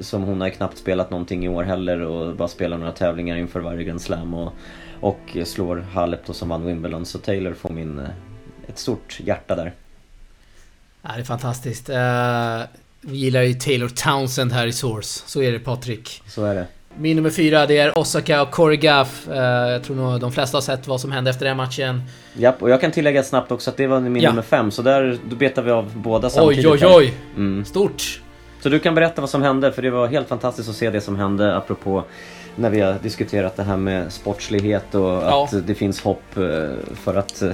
[0.00, 3.60] som hon har knappt spelat någonting i år heller och bara spelar några tävlingar inför
[3.60, 4.52] varje Grand Slam och,
[5.00, 7.06] och slår Halep då som vann Wimbledon.
[7.06, 8.00] Så Taylor får min,
[8.68, 9.72] ett stort hjärta där.
[11.02, 11.88] Ja, det är fantastiskt.
[11.88, 12.60] Eh,
[13.00, 15.22] vi gillar ju Taylor Townsend här i Source.
[15.26, 16.22] Så är det Patrik.
[16.26, 16.66] Så är det.
[16.98, 19.28] Min nummer fyra, det är Osaka och Corey Gaff.
[19.28, 19.36] Eh,
[19.70, 22.02] jag tror nog de flesta har sett vad som hände efter den matchen.
[22.34, 24.30] Japp, och jag kan tillägga snabbt också att det var min Ja.
[24.30, 26.66] nummer fem så där då betar vi av båda samtidigt.
[26.66, 27.14] Oj, oj, oj!
[27.36, 27.64] Mm.
[27.64, 28.20] Stort!
[28.62, 31.00] Så du kan berätta vad som hände, för det var helt fantastiskt att se det
[31.00, 32.04] som hände apropå
[32.56, 35.44] när vi har diskuterat det här med sportslighet och Ja.
[35.52, 36.42] att det finns hopp eh,
[37.04, 37.50] för att, eh,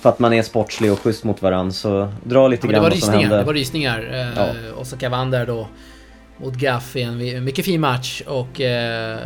[0.00, 1.72] för att man är sportslig och schysst mot varandra.
[1.72, 3.36] Så dra lite Ja, grann var vad som hände.
[3.36, 4.32] det var rysningar.
[4.36, 4.46] Ja.
[4.80, 5.68] Osaka vann där då
[6.36, 8.60] mot Gaff i en mycket fin match och...
[8.60, 9.18] Eh,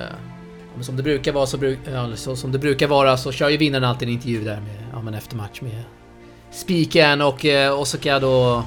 [0.80, 3.56] som det brukar vara så, bruk, ja, så som det brukar vara så kör ju
[3.56, 5.82] vinnaren alltid en intervju där med, ja, men efter match med
[6.50, 8.64] spiken och eh, Osaka då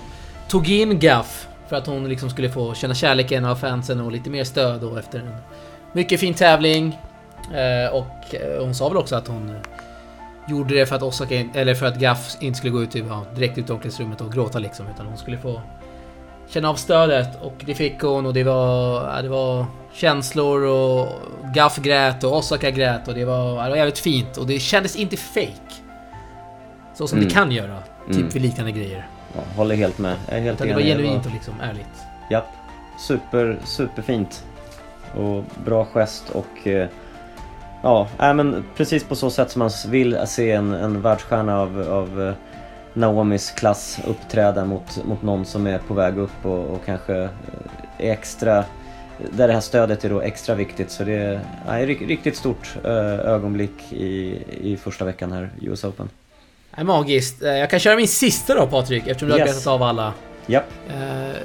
[0.48, 4.30] tog in Gaff för att hon liksom skulle få känna kärleken av fansen och lite
[4.30, 5.36] mer stöd då efter en
[5.94, 6.98] mycket fin tävling.
[7.54, 9.56] Eh, och eh, hon sa väl också att hon eh,
[10.50, 13.26] gjorde det för att Osaka, eller för att Gaff inte skulle gå ut i, ja,
[13.36, 15.62] direkt ut i omklädningsrummet och gråta liksom, utan hon skulle få
[16.48, 21.08] känna av stödet och det fick hon och det var, ja, det var känslor och
[21.56, 24.60] Gaff grät och Osaka grät och det var, ja, det var jävligt fint och det
[24.60, 25.74] kändes inte fake.
[26.96, 27.28] Så som Mm.
[27.30, 27.78] det kan göra,
[28.08, 28.30] typ Mm.
[28.30, 29.08] vid liknande grejer.
[29.36, 30.16] Ja, håller helt med.
[30.30, 32.04] Jag är helt Utan det var genuint och liksom ärligt.
[32.32, 32.48] Japp.
[33.00, 34.44] Super, superfint.
[35.16, 36.68] Och bra gest och...
[36.68, 36.88] eh,
[37.86, 41.82] Ja, äh, men precis på så sätt som man vill se en, en världsstjärna av,
[41.90, 42.34] av eh,
[42.94, 47.30] Naomis klass uppträda mot, mot någon som är på väg upp och, och kanske eh,
[47.98, 48.66] är extra...
[49.32, 52.38] Där det här stödet är då extra viktigt så det är ja, ett ri- riktigt
[52.38, 56.10] stort eh, ögonblick i, i första veckan här, US Open.
[56.82, 57.44] Magiskt.
[57.44, 59.50] Eh, Jag kan köra min sista då Patrik, eftersom du har Yes.
[59.50, 60.14] betat av alla.
[60.46, 60.66] Japp.
[60.90, 61.36] Eh,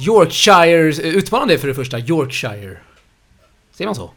[0.00, 2.76] Yorkshire, eh, utmanar det för det första, Yorkshire.
[3.74, 4.10] Säger man så?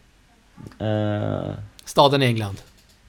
[0.86, 1.54] Eh,
[1.86, 2.58] Staden i England.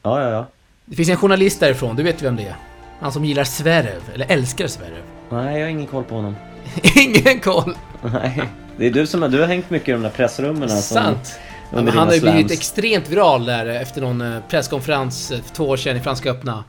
[0.03, 0.47] ja, ja, ja.
[0.85, 2.57] Det finns en journalist därifrån, du vet vem det är?
[3.03, 5.03] Han som gillar Zverev, eller älskar Zverev.
[5.31, 6.37] Nej, jag har ingen koll på honom.
[6.97, 7.77] Ingen koll!
[8.13, 8.43] Nej,
[8.77, 10.69] det är du som har, du har hängt mycket i de där pressrummen.
[10.69, 11.39] som- Sant!
[11.71, 15.55] men under han har ju blivit extremt viral där efter någon eh, presskonferens eh, för
[15.55, 16.65] två år sedan i Franska öppna.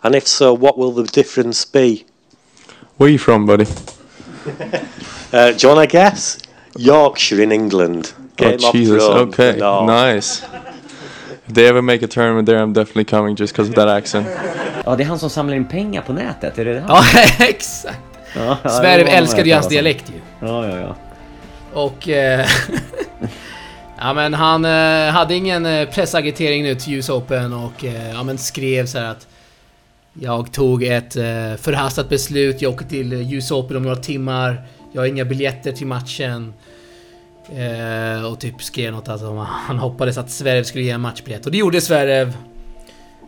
[0.00, 1.96] And if so, what will the difference be?
[2.96, 3.66] Where are you from, buddy?
[5.32, 6.38] Uh, do you want to guess?
[6.76, 8.08] Yorkshire in England.
[8.36, 9.02] Game oh, Jesus.
[9.02, 9.56] Okay.
[9.58, 9.86] No.
[9.86, 10.42] Nice.
[11.50, 14.26] If they ever make a tournament there, I'm definitely coming just because of that accent.
[14.84, 16.84] Ja, det är han som samlar in pengar på nätet, är det det?
[16.88, 17.04] Ja,
[17.38, 17.98] exakt!
[18.36, 20.46] Ja, ja, Sverige älskade ju hans ett dialekt ju.
[20.46, 20.96] Ja, ja, ja.
[21.72, 22.08] Och...
[22.08, 22.46] Eh,
[23.98, 28.22] ja men han eh, hade ingen eh, pressagitering nu till US Open och eh, ja
[28.22, 29.26] men skrev så här att
[30.12, 31.22] Jag tog ett eh,
[31.60, 34.62] förhastat beslut, jag åker till eh, US Open om några timmar.
[34.92, 36.52] Jag har inga biljetter till matchen.
[37.56, 39.20] Eh, och typ skrev något att
[39.66, 41.46] han hoppades att Zverev skulle ge en matchbiljett.
[41.46, 42.36] Och det gjorde Zverev.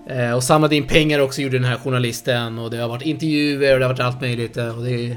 [0.06, 2.58] Eh, och samlade in pengar också gjorde den här journalisten.
[2.58, 4.56] Och det har varit intervjuer och det har varit allt möjligt.
[4.56, 5.16] eh, Och det,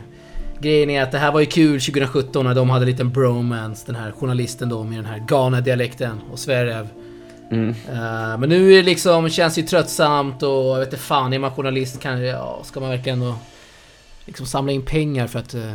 [0.59, 3.83] grejen är att det här var ju kul 2017 när de hade en liten bromance.
[3.85, 6.87] Den här journalisten då med den här Ghana-dialekten och Zverev.
[7.51, 7.69] Mm.
[7.69, 11.33] Eh, men nu är det liksom, känns det ju tröttsamt och jag vet inte fan,
[11.33, 13.35] är man journalist kan ja, ska man verkligen då
[14.25, 15.73] liksom samla in pengar för att eh,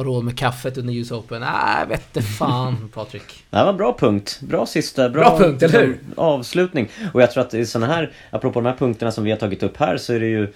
[0.00, 1.40] ha råd med kaffet under US Open?
[1.40, 3.44] Nej, jag vet inte fan Patrik.
[3.50, 4.40] Det var en bra punkt.
[4.42, 5.08] Bra sista.
[5.08, 5.98] Bra, Bra punkt, eller hur?
[6.16, 6.88] Avslutning.
[7.14, 9.62] Och jag tror att i såna här, apropå de här punkterna som vi har tagit
[9.62, 10.52] upp här, så är det ju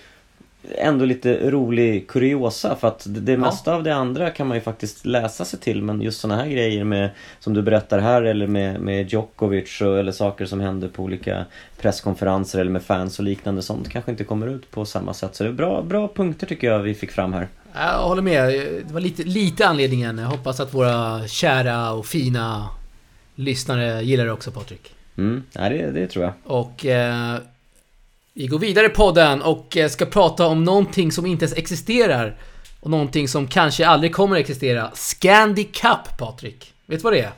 [0.79, 4.61] ändå lite rolig kuriosa för att det, det mesta av det andra kan man ju
[4.61, 8.47] faktiskt läsa sig till men just såna här grejer med som du berättar här eller
[8.47, 11.45] med, med Djokovic och, eller saker som händer på olika
[11.79, 15.37] presskonferenser eller med fans och liknande sånt kanske inte kommer ut på samma sätt.
[15.37, 17.49] Så det är bra, bra punkter tycker jag vi fick fram här.
[17.75, 18.49] Jag håller med.
[18.87, 20.19] Det var lite, lite anledningen.
[20.19, 22.69] Jag hoppas att våra kära och fina
[23.35, 24.95] lyssnare gillar det också Patrik.
[25.17, 26.33] Mm, ja, det, det tror jag.
[26.45, 27.39] Och eh,
[28.37, 32.37] vi går vidare i podden och eh, ska prata om någonting som inte ens existerar.
[32.81, 34.91] Och någonting som kanske aldrig kommer att existera.
[34.95, 36.73] Scandi Cup, Patrik.
[36.87, 37.33] Vet du vad det är?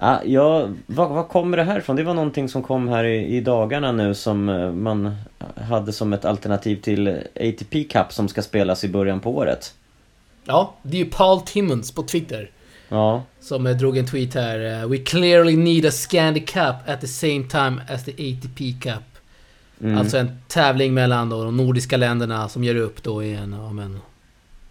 [0.00, 1.96] Ja, ja vad, vad kommer det här ifrån?
[1.96, 5.16] Det var någonting som kom här i, i dagarna nu som eh, man
[5.68, 7.08] hade som ett alternativ till
[7.40, 9.74] ATP Cup som ska spelas i början på året.
[10.44, 12.50] Ja, det är ju Paul Timmons på Twitter.
[12.88, 14.86] Ja, Som eh, drog en tweet här.
[14.86, 19.11] We clearly need a Scandi Cup at the same time as the ATP Cup.
[19.82, 19.98] Mm.
[19.98, 23.72] Alltså en tävling mellan då de nordiska länderna som gör upp då i en, ja
[23.72, 23.98] men...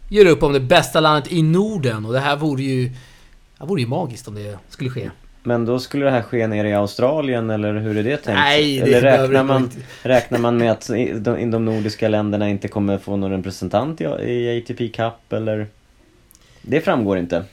[0.10, 2.90] Gör upp om det bästa landet i Norden och det här vore ju...
[3.60, 5.10] Det vore ju magiskt om det skulle ske.
[5.44, 8.38] Men då skulle det här ske nere i Australien eller hur är det tänkt?
[8.38, 9.78] Nej, det eller räknar man, inte.
[10.04, 14.58] räknar man med att de, de nordiska länderna inte kommer få någon representant i, i
[14.58, 15.68] ATP Cup eller?
[16.62, 17.44] Det framgår inte.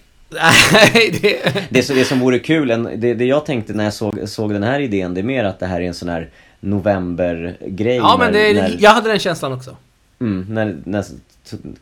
[0.72, 1.38] Nej, det...
[1.70, 4.62] Det, som- det som vore kul, det, det jag tänkte när jag såg, såg den
[4.62, 6.28] här idén, det är mer att det här är en sån här
[6.60, 7.96] novembergrej.
[7.96, 9.76] Ja men när, det, när, jag hade den känslan också.
[10.20, 11.04] mm, när, när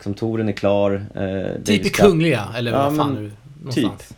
[0.01, 1.07] som touren är klar.
[1.15, 1.91] Eh, Typ i.
[1.91, 3.31] Kungliga, eller Ja, vad fan men det?
[3.59, 4.15] Någonstans.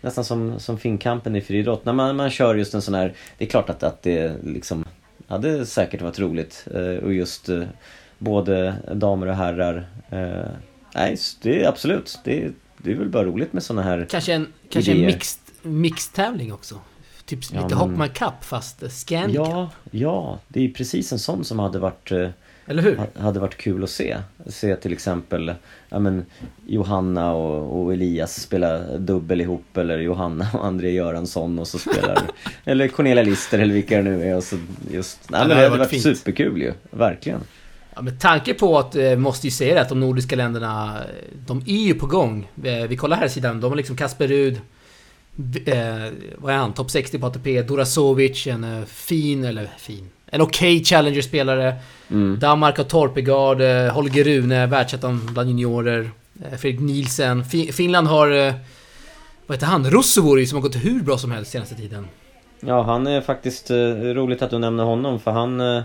[0.00, 1.84] Nästan som, som Finnkampen i friidrott.
[1.84, 4.84] När man, man kör just en sån här, det är klart att, att det liksom
[5.28, 6.66] hade säkert varit roligt.
[6.74, 7.62] Eh, och just eh,
[8.18, 9.86] både damer och herrar.
[10.10, 10.50] Eh,
[10.94, 12.18] nej, det är absolut.
[12.24, 12.52] Det
[12.84, 16.80] det är väl bara roligt med såna här Kanske en, kanske en mixed, mixed-tävling också.
[17.26, 19.30] Typ Ja, lite men- Hopman Cup fast Cup.
[19.34, 22.28] Ja, ja, det är precis en sån som hade varit eh,
[22.66, 22.96] Eller hur?
[22.96, 24.16] ha- hade varit kul att se.
[24.46, 25.54] Se till exempel
[25.88, 26.24] ja, men,
[26.66, 32.18] Johanna och, och Elias spela dubbel ihop eller Johanna och André Göransson och så spelar
[32.64, 34.56] Eller Cornelia Lister eller vilka det nu är och så
[34.90, 36.02] just Nej Ja, men det hade varit varit fint.
[36.18, 37.40] superkul ju, verkligen.
[37.96, 41.38] Ja, med tanke på att, eh, måste ju säga det, att de nordiska länderna, eh,
[41.46, 42.50] de är ju på gång.
[42.88, 44.60] Vi kollar här sidan, de har liksom Kasper Rud,
[45.66, 46.72] eh, vad är han?
[46.72, 51.74] Topp 60 på ATP, Durasovic, en eh, fin, eller fin, en okej Challenger-spelare.
[52.10, 52.38] Mm.
[52.40, 56.10] Danmark har Torpegard, eh, Holger Rune, världsettan bland juniorer.
[56.44, 57.44] Eh, Fredrik Nielsen.
[57.44, 58.30] Fi- Finland har...
[58.46, 58.54] Eh,
[59.46, 59.90] vad heter han?
[59.90, 62.06] Russovori som har gått hur bra som helst senaste tiden.
[62.60, 63.76] Ja, han är faktiskt eh,
[64.14, 65.82] roligt att du nämner honom för han eh,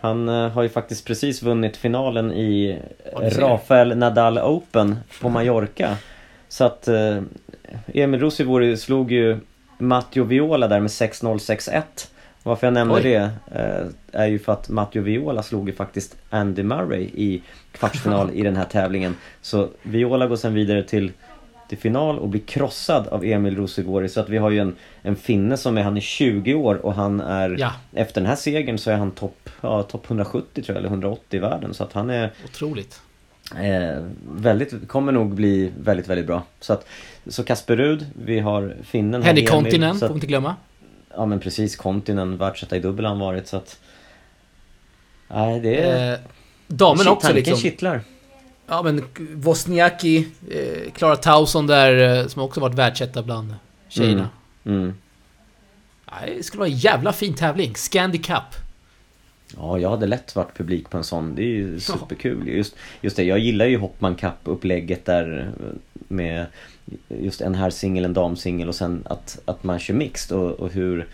[0.00, 2.78] han har ju faktiskt precis vunnit finalen i
[3.12, 3.20] Ja.
[3.38, 5.96] Rafael Nadal Open på Mallorca.
[6.48, 6.88] Så att
[7.94, 9.38] Emil Russivori slog ju
[9.78, 11.82] Matteo Viola där med 6-0, 6-1.
[12.42, 13.02] Varför jag nämner Oj.
[13.02, 17.42] det eh, är ju för att Matteo Viola slog ju faktiskt Andy Murray i
[17.72, 19.16] kvartsfinal i den här tävlingen.
[19.40, 21.12] Så Viola går sen vidare till,
[21.68, 24.08] till final och blir krossad av Emil Russivori.
[24.08, 26.94] Så att vi har ju en, en finne som är, han är 20 år och
[26.94, 30.76] han är Ja, efter den här segern så är han topp ja, top 170 tror
[30.76, 31.74] jag, eller 180 i världen.
[31.74, 33.00] Så att han är otroligt.
[33.60, 36.42] Eh, väldigt, kommer nog bli väldigt, väldigt bra.
[36.60, 36.86] Så att,
[37.26, 39.22] så Kasper Rud, vi har finnen.
[39.22, 40.56] Henrik Kontinen, får inte glömma.
[41.14, 43.78] Ja men precis, Kontinen, världsetta i dubbel har han varit så att...
[45.28, 46.12] Nej det är...
[46.12, 46.18] Eh,
[46.66, 47.56] damen också tanken liksom.
[47.56, 48.00] kittlar.
[48.66, 53.54] Ja men Wozniacki, eh, Klara Tauson där, eh, som också varit världsetta bland
[53.88, 54.28] tjejerna.
[54.64, 54.94] Mm.
[56.12, 57.74] Nej, Det skulle vara en jävla fin tävling.
[57.74, 58.61] Scandi Cup.
[59.56, 61.34] Ja, jag hade lätt varit publik på en sån.
[61.34, 62.48] Det är ju superkul.
[62.48, 65.52] Just, just det, jag gillar ju Hoppman Cup-upplägget där
[66.08, 66.46] med
[67.08, 70.72] just en här singel, en damsingel och sen att, att man kör mixed och, och
[70.72, 71.06] hur...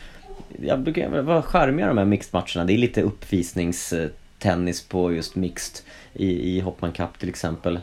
[0.62, 2.64] Jag brukar vara charmiga de här mixed-matcherna.
[2.64, 7.78] Det är lite uppvisningstennis på just mixed i, i Hoppman Cup till exempel.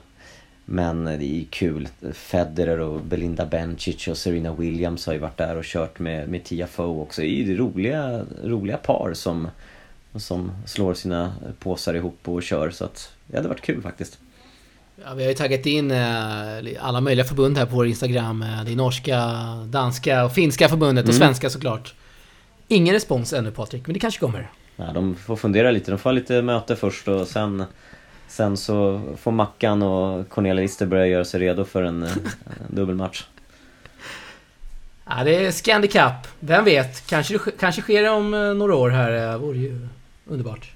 [0.65, 1.87] Men det är kul.
[2.13, 6.43] Federer och Belinda Bencic och Serena Williams har ju varit där och kört med, med
[6.43, 7.21] Tia Foe också.
[7.21, 9.47] Det är ju roliga, roliga par som,
[10.17, 12.69] som slår sina påsar ihop och kör.
[12.69, 14.17] Så att det hade varit kul faktiskt.
[15.05, 18.41] Ja, vi har ju taggat in eh, alla möjliga förbund här på vår Instagram.
[18.41, 19.31] Eh, Det är norska,
[19.65, 21.19] danska och finska förbundet och Mm.
[21.19, 21.93] svenska såklart.
[22.67, 24.49] Ingen respons ännu Patrik, men det kanske kommer.
[24.75, 25.91] Ja, de får fundera lite.
[25.91, 27.63] De får ha lite möte först och sen,
[28.27, 32.09] sen så får Mackan och Cornelia Lister börja göra sig redo för en, en
[32.67, 33.23] dubbelmatch.
[35.09, 36.27] Ja, det är Scandi Cup.
[36.39, 37.07] Vem vet?
[37.07, 39.11] Kanske, kanske sker det om eh, några år här.
[39.11, 39.87] Det vore ju
[40.25, 40.71] underbart.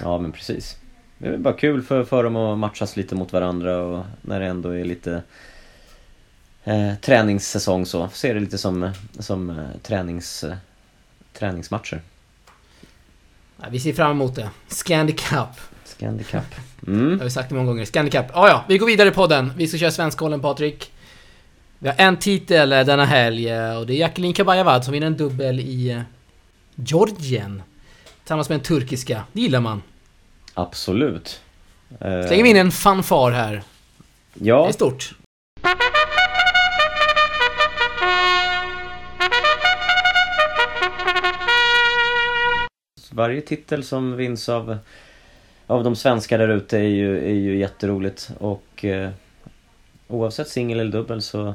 [0.00, 0.76] Ja men precis.
[1.18, 4.46] Det är bara kul för, för dem att matchas lite mot varandra och när det
[4.46, 5.22] ändå är lite
[6.64, 8.08] eh, träningssäsong så.
[8.08, 10.56] Ser det lite som, som eh, tränings, eh,
[11.32, 12.00] träningsmatcher.
[13.56, 14.50] Ja, vi ser fram emot det.
[14.68, 15.48] Scandi Cup.
[15.84, 16.44] Scandi Cup.
[16.86, 17.18] Mm.
[17.18, 17.84] har vi sagt det många gånger.
[17.84, 18.26] Scandi Cup.
[18.32, 19.52] Ah, ja, vi går vidare i podden.
[19.56, 20.92] Vi ska köra Svenskkollen Patrik.
[21.78, 25.16] Vi har en titel denna helg eh, och det är Jacqueline Kabayavad som vinner en
[25.16, 26.00] dubbel i eh,
[26.74, 27.62] Georgien.
[28.24, 29.24] Tillsammans med en turkiska.
[29.32, 29.82] Det gillar man.
[30.54, 31.40] Absolut.
[32.00, 33.62] Eh, Slänger vi in en fanfar här.
[34.34, 35.14] Det Ja, är stort.
[43.10, 44.78] varje titel som vinns av,
[45.66, 49.10] av de svenskar där ute är ju, är ju jätteroligt och eh,
[50.08, 51.54] oavsett singel eller dubbel så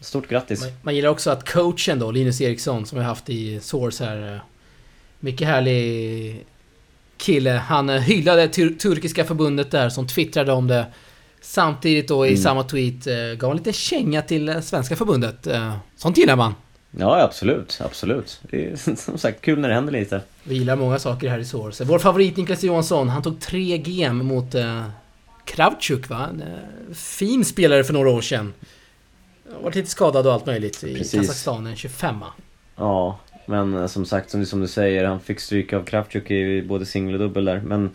[0.00, 0.60] stort grattis.
[0.60, 4.04] Man, man gillar också att coachen då, Linus Eriksson, som vi har haft i Source
[4.04, 4.40] här.
[5.20, 6.46] Mycket härlig
[7.16, 7.50] kille.
[7.50, 10.86] Han eh, hyllade tur turkiska förbundet där som twittrade om det.
[11.42, 12.42] Samtidigt då i Mm.
[12.42, 15.46] samma tweet eh, gav en liten känga till eh, svenska förbundet.
[15.46, 16.54] Eh, Sånt gillar man.
[16.98, 18.40] Ja, absolut, absolut.
[18.50, 20.20] Det är som sagt kul när det händer lite.
[20.42, 21.84] Vi gillar många saker här i Source.
[21.84, 24.84] Vår favorit Niklas Johansson, han tog tre game mot eh,
[25.44, 26.26] Kravchuk va?
[26.30, 28.54] En eh, fin spelare för några år sedan.
[29.62, 31.20] Varit lite skadad och allt möjligt i Precis.
[31.20, 32.16] Kazakstan, en 25
[32.76, 33.18] Ja,
[33.50, 36.86] men eh, som sagt, som, som du säger, han fick stryk av Kravchuk i både
[36.86, 37.60] singel och dubbel där.
[37.60, 37.90] Men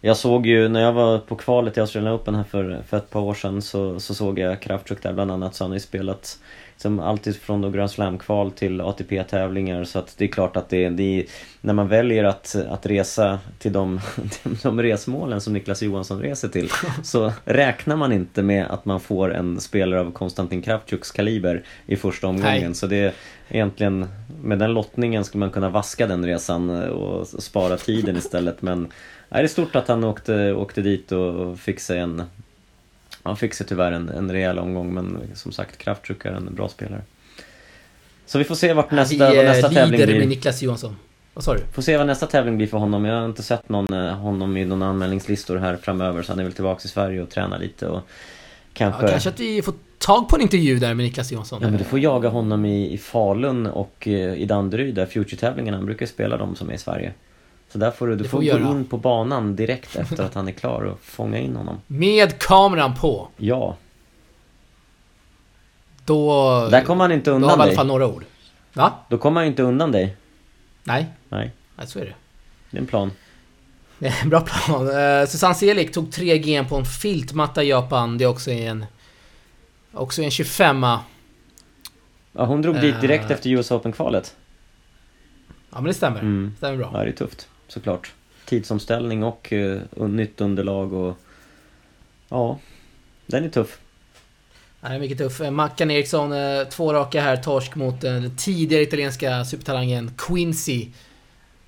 [0.00, 3.10] jag såg ju, när jag var på kvalet i Australian Open här för, för ett
[3.10, 5.54] par år sedan så, så såg jag Kravchuk där bland annat.
[5.54, 6.38] Så han har ju spelat
[6.82, 9.84] som alltid från då Grand Slam-kval till ATP-tävlingar.
[9.84, 11.26] Så att det är klart att det, det är,
[11.60, 14.00] när man väljer att, att resa till de,
[14.62, 16.68] de resmålen som Niklas Johansson reser till
[17.02, 21.96] så räknar man inte med att man får en spelare av Konstantin Kravchuks kaliber i
[21.96, 22.62] första omgången.
[22.62, 22.74] Nej.
[22.74, 23.12] Så det är
[23.48, 24.08] egentligen,
[24.42, 28.62] med den lottningen skulle man kunna vaska den resan och spara tiden istället.
[28.62, 28.80] Men
[29.28, 32.22] nej, det är stort att han åkte, åkte dit och fick sig en
[33.22, 36.68] han fick sig tyvärr en, en rejäl omgång men som sagt Kraftchuk är en bra
[36.68, 37.02] spelare.
[38.26, 40.28] Så vi får se vart nästa, vi vad eh, nästa tävling lider med blir.
[40.28, 40.96] Niklas Johansson.
[41.34, 41.60] Vad sa du?
[41.72, 43.04] Får se vad nästa tävling blir för honom.
[43.04, 46.44] Jag har inte sett någon, eh, honom i någon anmälningslistor här framöver så han är
[46.44, 48.00] väl tillbaka i Sverige och tränar lite och
[48.72, 49.02] kanske...
[49.02, 51.58] Ja, kanske att vi får tag på en intervju där med Niklas Johansson.
[51.62, 55.76] Ja men du får jaga honom i, i Falun och eh, i Danderyd där Future-tävlingarna,
[55.76, 57.12] han brukar spela de som är i Sverige.
[57.72, 60.48] Så där får du, du får får gå in på banan direkt efter att han
[60.48, 61.80] är klar och fånga in honom.
[61.86, 63.28] Med kameran på.
[63.36, 63.76] Ja,
[66.04, 66.68] Då...
[66.70, 67.76] där kommer han inte Då har vi i undan alla dig.
[67.76, 68.24] fall några ord.
[68.72, 68.92] Va?
[69.08, 70.16] Då kommer han inte undan dig.
[70.84, 71.06] Nej.
[71.28, 72.14] Nej, Nej, så är det.
[72.70, 73.10] det är en plan.
[73.98, 74.88] Det är en bra plan.
[74.88, 78.18] Uh, Susanne Selik tog 3 game på en filtmatta i Japan.
[78.18, 78.86] Det är också en...
[79.92, 81.02] Också en 25 Ja
[82.32, 83.30] Ja, hon drog dit direkt Eh.
[83.30, 84.36] efter US Open-kvalet.
[85.70, 86.20] men det stämmer.
[86.20, 86.54] Mm.
[86.56, 86.90] Stämmer bra.
[86.94, 88.12] Ja, det är tufft, såklart.
[88.44, 91.16] Tidsomställning och uh, nytt underlag och...
[92.28, 92.58] Ja,
[93.26, 93.78] den är tuff.
[94.80, 95.40] Ja, det är mycket tuff.
[95.40, 97.36] Eh, Mackan Eriksson, eh, två raka här.
[97.36, 100.88] Torsk mot eh, den tidigare italienska supertalangen Quincy.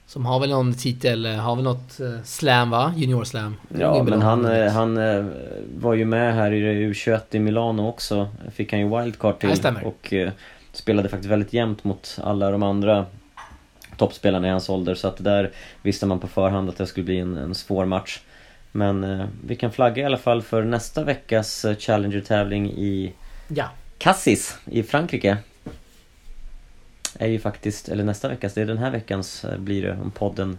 [0.06, 2.94] Som har väl någon titel, eh, har väl något eh, slam va?
[2.96, 3.56] Junior slam.
[3.78, 5.24] Ja, men han, eh, han eh,
[5.76, 8.28] var ju med här i U21 i Milano också.
[8.54, 9.84] Fick han ju wildcard Ja, till stämmer.
[9.84, 10.30] och eh,
[10.72, 13.06] spelade faktiskt väldigt jämnt mot alla de andra
[13.96, 14.94] toppspelarna i hans ålder.
[14.94, 15.50] Så att där
[15.82, 18.20] visste man på förhand att det skulle bli en, en svår match.
[18.72, 23.12] Men eh, vi kan flagga i alla fall för nästa veckas eh, Challenger-tävling i
[23.48, 23.68] Ja.
[23.98, 25.36] Cassis i Frankrike.
[27.18, 30.10] Är ju faktiskt, eller nästa veckas, det är den här veckans eh, blir det om
[30.10, 30.58] podden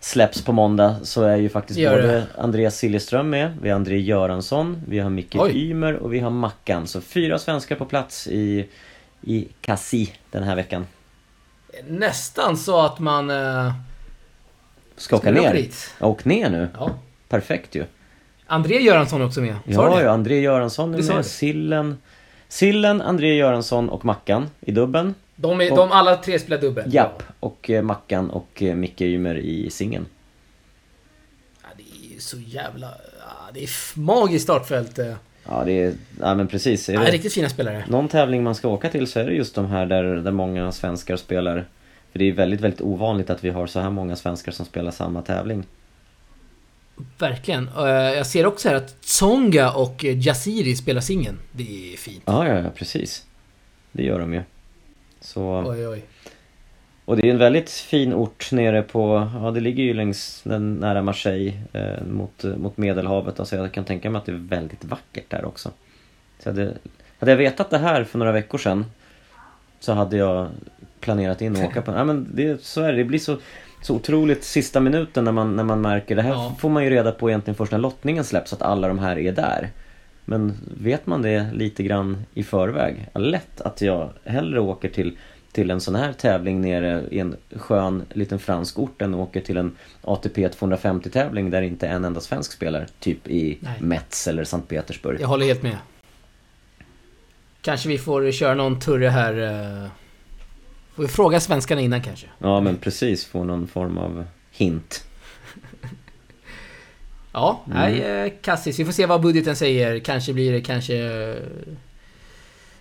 [0.00, 2.26] släpps på måndag så är ju faktiskt Gör både det.
[2.38, 5.70] Andreas Siljeström med, vi har André Göransson, vi har Micke Oj.
[5.70, 6.86] Ymer och vi har Mackan.
[6.86, 8.68] Så fyra svenskar på plats i,
[9.22, 10.86] i Cassis den här veckan.
[11.88, 13.30] Nästan så att man...
[13.30, 13.72] Eh,
[14.96, 15.52] Ska åka ner.
[15.54, 15.94] dit.
[16.00, 16.68] Åk ner nu.
[16.78, 16.90] Ja.
[17.28, 17.84] Perfekt ju.
[18.46, 19.54] André Göransson är också med.
[19.64, 21.26] Sa Ja, ja, André Göransson är Det med.
[21.26, 21.98] Sillen,
[22.48, 25.14] Sillen, André Göransson och Mackan i dubben.
[25.36, 26.94] De, är, de alla tre spelar dubbel.
[26.94, 27.22] Japp.
[27.40, 30.06] Och eh, Mackan och eh, Micke Ymer i singeln.
[31.62, 32.86] Ja, det är ju så jävla...
[33.20, 34.98] Ja, det är magiskt startfält.
[34.98, 35.14] eh.
[35.48, 35.94] Ja, det är...
[36.20, 36.88] Ja, men precis.
[36.88, 37.84] Är Ja, det riktigt fina spelare.
[37.88, 40.72] någon tävling man ska åka till så är det just de här där, där många
[40.72, 41.64] svenskar spelar.
[42.12, 44.90] För det är väldigt, väldigt ovanligt att vi har så här många svenskar som spelar
[44.90, 45.64] samma tävling.
[47.18, 47.68] Verkligen.
[47.78, 51.38] Eh, Jag ser också här att Tsonga och Jasiri spelar singeln.
[51.52, 52.22] Det är fint.
[52.26, 53.24] Ja, ja, ja, precis.
[53.92, 54.42] Det gör de ju.
[55.20, 55.64] Så...
[55.66, 56.04] Oj, oj.
[57.06, 60.74] Och det är en väldigt fin ort nere på, ja det ligger ju längs den
[60.74, 63.40] nära Marseille eh, mot, mot Medelhavet.
[63.40, 65.70] Alltså jag kan tänka mig att det är väldigt vackert där också.
[66.38, 66.74] Så hade,
[67.18, 68.84] hade jag vetat det här för några veckor sedan
[69.80, 70.48] så hade jag
[71.00, 73.36] planerat in att åka på Ja men det, så är det, det blir så,
[73.82, 76.54] så otroligt sista minuten när man, när man märker det här Ja.
[76.58, 79.32] får man ju reda på egentligen först när lottningen släpps att alla de här är
[79.32, 79.70] där.
[80.24, 85.16] Men vet man det lite grann i förväg, lätt att jag hellre åker till,
[85.56, 89.56] till en sån här tävling nere i en skön liten fransk ort än åker till
[89.56, 92.86] en ATP 250 tävling där inte en enda svensk spelar.
[93.00, 93.74] Typ i Nej.
[93.80, 95.20] Metz eller Sankt Petersburg.
[95.20, 95.76] Jag håller helt med.
[97.62, 99.32] Kanske vi får köra någon turre här.
[99.84, 99.88] eh,
[100.94, 102.26] Får vi fråga svenskarna innan kanske?
[102.38, 105.04] Ja men precis, få någon form av hint.
[107.32, 107.78] Ja, Mm.
[107.78, 108.78] nej, eh, Kassis.
[108.78, 109.98] Vi får se vad budgeten säger.
[109.98, 110.96] Kanske blir det, kanske...
[110.96, 111.36] eh,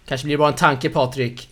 [0.08, 1.50] Kanske blir det bara en tanke, Patrik.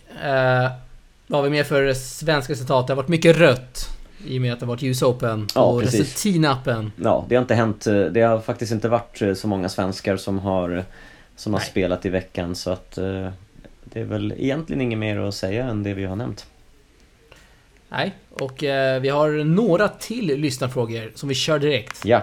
[1.26, 2.86] Eh, vad har vi mer för svenska resultat?
[2.86, 3.88] Det har varit mycket rött.
[4.26, 5.46] I och med att det har varit US Open.
[5.54, 6.00] Ja, och precis.
[6.00, 6.92] Resultinappen.
[7.02, 10.16] Ja, det har inte hänt, eh, det har faktiskt inte varit eh, så många svenskar
[10.16, 10.84] som har,
[11.36, 11.68] som har Nej.
[11.68, 13.28] spelat i veckan så att eh,
[13.84, 16.46] det är väl egentligen inget mer att säga än det vi har nämnt.
[17.88, 22.04] Nej, och eh, vi har några till lyssnarfrågor som vi kör direkt.
[22.04, 22.22] Ja,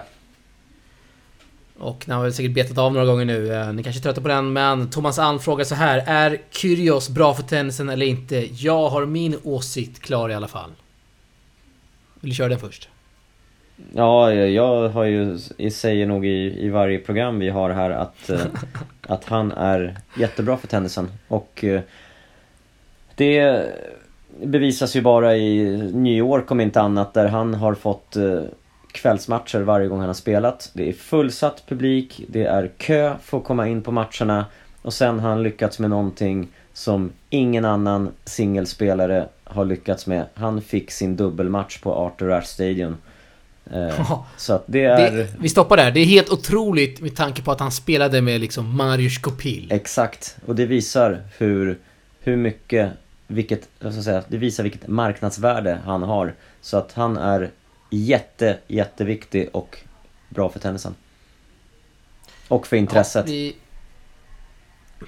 [1.82, 3.54] Och ni har väl säkert betat av några gånger nu.
[3.54, 6.02] Eh, Ni kanske är trötta på den, men Thomas Alm frågar så här.
[6.06, 8.48] Är Kyrgios bra för tennisen eller inte?
[8.64, 10.70] Jag har min åsikt klar i alla fall.
[12.20, 12.88] Vill du köra den först?
[13.92, 18.30] ja jag har ju, jag säger nog i, i varje program vi har här att,
[18.30, 18.40] eh,
[19.06, 21.80] att han är jättebra för tennisen och eh,
[23.14, 23.66] det
[24.42, 28.16] bevisas ju bara i New York om inte annat där han har fått
[28.92, 30.70] kvällsmatcher varje gång han har spelat.
[30.72, 34.46] Det är fullsatt publik, det är kö för att komma in på matcherna
[34.82, 40.26] och sen har han lyckats med någonting som ingen annan singelspelare har lyckats med.
[40.34, 42.96] Han fick sin dubbelmatch på Arthur Ashe Stadium.
[43.70, 45.12] Eh, så att det är...
[45.12, 45.90] Det, vi stoppar där.
[45.90, 49.72] Det är helt otroligt med tanke på att han spelade med liksom Marius Kopil.
[49.72, 51.78] Exakt, och det visar hur,
[52.20, 52.90] hur mycket,
[53.26, 56.34] vilket, vad ska jag säga, det visar vilket marknadsvärde han har.
[56.60, 57.50] Så att han är
[57.92, 59.78] jätte, jätteviktig och
[60.28, 60.94] bra för tennisen.
[62.48, 63.28] Och för intresset.
[63.28, 63.56] Ja, vi...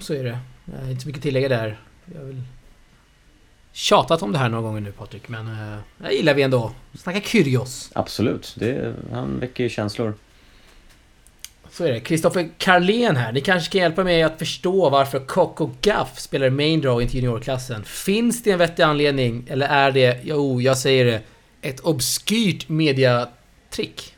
[0.01, 0.39] Så är det.
[0.75, 1.81] Eh, Inte så mycket att tillägga där.
[2.13, 2.43] Jag har väl
[3.73, 6.73] tjatat om det här några gånger nu Patrik, men eh, jag gillar vi ändå.
[6.95, 7.91] Snacka Kyrgios.
[7.95, 10.15] Absolut, det, han väcker ju känslor.
[11.71, 12.01] Så är det.
[12.01, 13.33] Kristoffer Karlén här.
[13.33, 17.85] Ni kanske kan hjälpa mig att förstå varför Coco Gaff spelar main draw i juniorklassen.
[17.85, 19.47] Finns det en vettig anledning?
[19.51, 21.21] Eller är det, jo, jag säger det,
[21.65, 24.15] ett obskyrt mediatrick?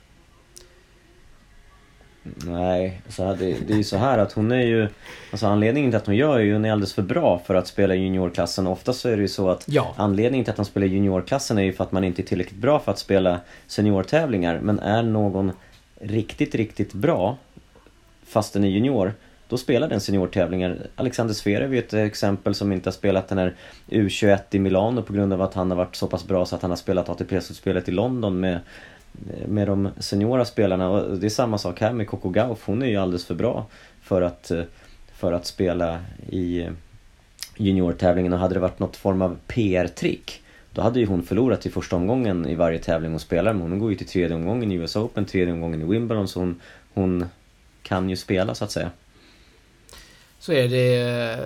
[2.46, 4.88] Nej, så här, det, det är ju så här att hon är ju...
[5.30, 7.66] Alltså anledningen till att hon gör är ju hon är alldeles för bra för att
[7.66, 8.66] spela juniorklassen.
[8.66, 9.94] Oftast så är det ju så att Ja.
[9.96, 12.78] anledningen till att hon spelar juniorklassen är ju för att man inte är tillräckligt bra
[12.78, 14.60] för att spela seniortävlingar.
[14.62, 15.52] Men är någon
[16.00, 17.36] riktigt, riktigt bra
[18.26, 19.14] fast den är junior,
[19.48, 20.78] då spelar den seniortävlingar.
[20.96, 23.54] Alexander Zverev är ju ett exempel som inte har spelat den här
[23.88, 26.62] U21 i Milano på grund av att han har varit så pass bra så att
[26.62, 28.60] han har spelat ATP-slutspelet i London med
[29.48, 32.66] med de seniora spelarna och det är samma sak här med Coco Gauff.
[32.66, 33.66] Hon är ju alldeles för bra
[34.02, 34.52] för att,
[35.12, 36.68] för att spela i
[37.56, 40.42] juniortävlingen och hade det varit något form av PR-trick
[40.72, 43.78] då hade ju hon förlorat i första omgången i varje tävling hon spelar men hon
[43.78, 46.60] går ju till tredje omgången i US Open, tredje omgången i Wimbledon så hon,
[46.94, 47.24] hon
[47.82, 48.90] kan ju spela så att säga.
[50.46, 51.38] Så är det eh,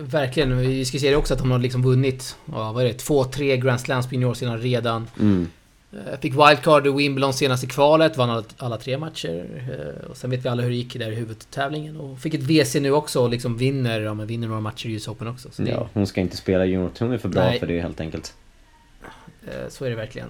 [0.00, 0.58] verkligen.
[0.58, 3.24] Vi ska se det också att hon har liksom vunnit, ja, vad är det, två,
[3.24, 5.06] tre Grand Slams på juniorsidan redan.
[5.20, 5.48] Mm.
[5.92, 9.44] Eh, Fick wildcard i Wimbledon senast i kvalet, vann alla, alla tre matcher.
[9.70, 11.96] Eh, Och sen vet vi alla hur det gick där i huvudtävlingen.
[11.96, 14.92] Och fick ett WC nu också och liksom vinner, ja, men vinner några matcher i
[14.92, 15.48] US Open också.
[15.52, 17.58] Så, det, Ja, hon ska inte spela junior, hon är för bra Nej.
[17.58, 18.34] för det helt enkelt.
[19.68, 20.28] så är det verkligen.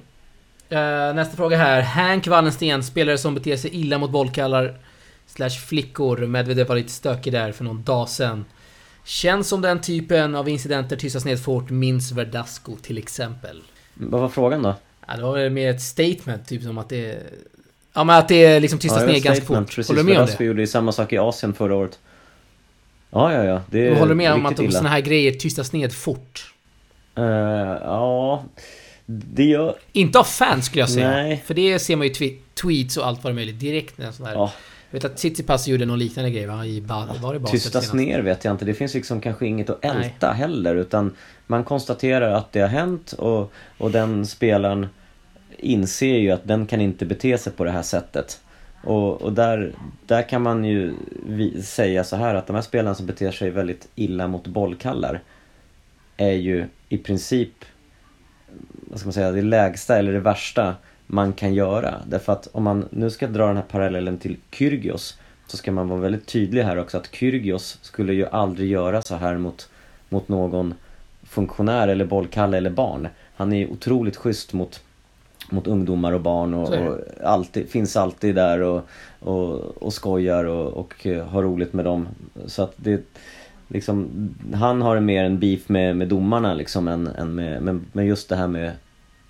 [1.17, 1.81] Nästa fråga här.
[1.83, 4.79] Hank Wallensten, spelare som beter sig illa mot bollkallar
[5.29, 6.27] slash flickor.
[6.27, 8.45] Medvedev var lite stökig där för någon dag sedan.
[9.05, 13.63] Känns som den typen av incidenter tystas ned fort minns Verdasco till exempel.
[13.95, 14.75] Vad var frågan då?
[15.07, 17.23] Ja, det var väl mer ett statement, typ som att det...
[17.93, 19.67] Ja men att det liksom tystas var ner ganska fort.
[19.67, 20.45] Precis, Håller du med om Verdasco det?
[20.45, 21.99] gjorde ju samma sak i Asien förra året.
[23.11, 23.63] Ja, ja, ja.
[23.71, 26.55] Det är Håller du med om att sådana här grejer tystas ned fort?
[27.15, 28.45] Eh, ja,
[29.07, 29.75] det gör...
[29.93, 31.11] Inte av fans skulle jag säga.
[31.11, 31.43] Nej.
[31.47, 34.07] För det ser man ju twe- tweets och allt vad det är möjligt direkt när
[34.07, 34.35] en sån här...
[34.35, 34.53] Ja,
[34.91, 36.67] Jag vet att Tsitsipas gjorde någon liknande grej va?
[36.67, 38.65] I ba- var det tystas ner vet jag inte.
[38.65, 39.93] Det finns liksom kanske inget att Nej.
[39.93, 40.75] älta heller.
[40.75, 41.17] Utan
[41.47, 44.87] man konstaterar att det har hänt och, och den spelaren
[45.59, 48.41] inser ju att den kan inte bete sig på det här sättet.
[48.85, 49.73] Och, och där,
[50.07, 50.95] där kan man ju
[51.63, 55.23] säga så här att de här spelarna som beter sig väldigt illa mot bollkallar
[56.17, 57.65] är ju i princip,
[58.71, 60.75] vad ska man säga, det lägsta eller det värsta
[61.11, 61.95] man kan göra.
[62.07, 65.89] Därför att om man nu ska dra den här parallellen till Kyrgios så ska man
[65.89, 69.69] vara väldigt tydlig här också att Kyrgios skulle ju aldrig göra så här mot,
[70.09, 70.75] mot någon
[71.23, 73.09] funktionär eller bollkalle eller barn.
[73.37, 74.81] Han är ju otroligt schysst mot,
[75.51, 78.89] mot ungdomar och barn och, och alltid, finns alltid där och,
[79.21, 82.09] och, och skojar och, och eh, har roligt med dem.
[82.47, 83.03] Så att det
[83.69, 84.11] liksom,
[84.55, 88.29] han har mer en beef med, med domarna liksom än, än med, men, men just
[88.29, 88.73] det här med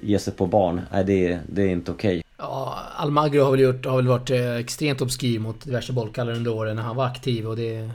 [0.02, 2.22] ge sig på barn, nej det, är- det är inte okej.
[2.38, 6.52] Ja, Almagro har väl, gjort, har väl varit eh, extremt obskyr mot diverse bollkallar under
[6.54, 7.90] åren när han var aktiv och det...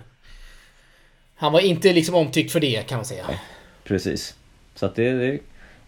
[1.36, 3.26] Han var inte liksom omtyckt för det kan man säga.
[3.84, 4.36] Precis.
[4.76, 5.40] Så att det, det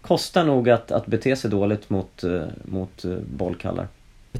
[0.01, 3.87] kostar nog att, att bete sig dåligt mot, eh, mot eh, bollkallar.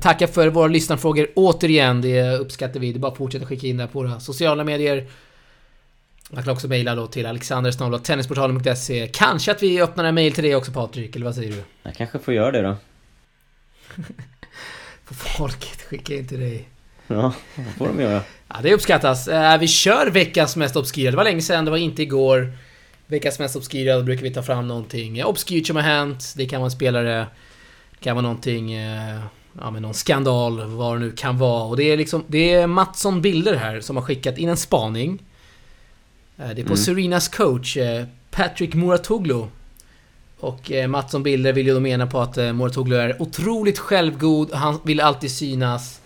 [0.01, 2.01] Tackar för våra lyssnarfrågor återigen.
[2.01, 2.91] Det uppskattar vi.
[2.91, 5.05] Det är bara att fortsätta skicka in det på våra sociala medier.
[6.29, 9.09] Man kan också mejla då till alexandersnabel.tennisportalen.se.
[9.13, 11.63] Kanske att vi öppnar en mejl till dig också Patrik, eller vad säger du?
[11.83, 12.75] Jag kanske får göra det då.
[15.05, 16.67] För folket skickar in till dig.
[17.07, 18.21] Ja, det får de göra.
[18.47, 19.27] Ja, det uppskattas.
[19.27, 21.11] Eh, vi kör veckans mest obskyra.
[21.11, 22.53] Det var länge sedan, det var inte igår.
[23.07, 26.33] Veckans mest obskyra, då brukar vi ta fram någonting eh, obskyrt som har hänt.
[26.37, 27.27] Det kan vara en spelare,
[27.91, 29.19] det kan vara någonting, eh,
[29.59, 31.63] ja men någon skandal, vad det nu kan vara.
[31.63, 35.19] Och det är liksom, det är Mattsson Bilder här som har skickat in en spaning.
[36.37, 36.77] Eh, Det är på Mm.
[36.77, 39.43] Serenas coach, eh, Patrick Muratoglu.
[40.39, 44.79] Och eh, Mattsson Bilder vill ju då mena på att Muratoglu är otroligt självgod, han
[44.83, 46.01] vill alltid synas.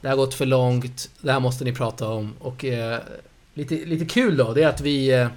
[0.00, 2.32] Det har gått för långt, det här måste ni prata om.
[2.38, 2.98] Och eh,
[3.54, 5.08] lite, lite kul då, det är att vi...
[5.12, 5.28] Eh,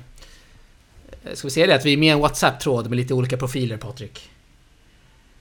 [1.34, 1.76] ska vi säga det?
[1.76, 4.30] Att vi är med i en WhatsApp-tråd med lite olika profiler, Patrik.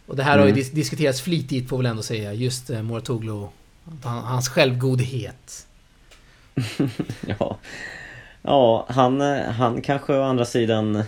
[0.06, 0.62] Och det här har ju Mm.
[0.62, 2.32] dis- diskuterats flitigt, får väl ändå säga.
[2.32, 3.46] Just eh, Muratoglu.
[4.04, 5.66] Han, hans självgodhet.
[7.38, 7.58] Ja,
[8.48, 11.02] ja han, eh, han kanske å andra sidan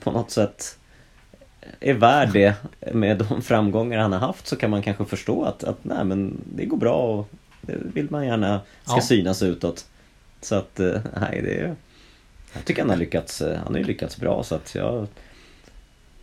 [0.00, 0.78] på något sätt
[1.80, 2.54] är värd det.
[2.92, 6.40] Med de framgångar han har haft så kan man kanske förstå att, att nej men
[6.56, 7.28] det går bra och
[7.60, 9.00] det vill man gärna ska Ja.
[9.00, 9.86] synas utåt.
[10.40, 11.74] Så att, eh, nej det är...
[12.52, 15.06] Jag tycker han har lyckats, eh, han har ju lyckats bra så att jag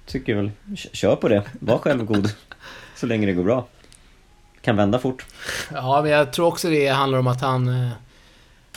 [0.05, 1.43] tycker väl, kör på det.
[1.59, 2.29] Var självgod
[2.95, 3.67] så länge det går bra.
[4.61, 5.25] Kan vända fort.
[5.73, 7.89] Ja, men jag tror också det handlar om att han...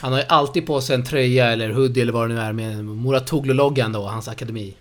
[0.02, 2.52] Han har ju alltid på sig en tröja eller hoodie eller vad det nu är
[2.52, 4.74] med Muratoglu-loggan då, hans akademi.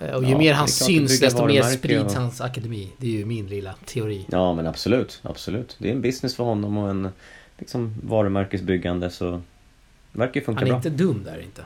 [0.00, 2.92] Eh, Och ju Ja, mer han syns, desto mer sprids och- hans akademi.
[2.98, 4.26] Det är ju min lilla teori.
[4.30, 5.76] Ja men absolut, absolut.
[5.78, 7.08] Det är en business för honom och en
[7.58, 9.30] liksom, varumärkesbyggande så
[10.12, 10.76] det verkar ju funka Han är bra.
[10.76, 11.62] inte dum där inte.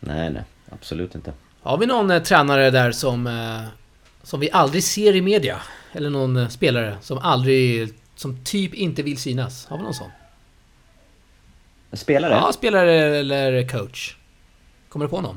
[0.00, 0.42] Nej, nej.
[0.70, 1.32] Absolut inte.
[1.62, 3.26] Har vi någon eh, tränare där som...
[3.26, 3.60] Eh,
[4.22, 5.56] som vi aldrig ser i media?
[5.92, 7.92] Eller någon eh, spelare som aldrig...
[8.16, 9.66] Som typ inte vill synas?
[9.66, 10.10] Har vi någon sån?
[11.96, 12.32] Spelare?
[12.32, 14.16] Ja, spelare eller coach.
[14.88, 15.36] Kommer du på någon?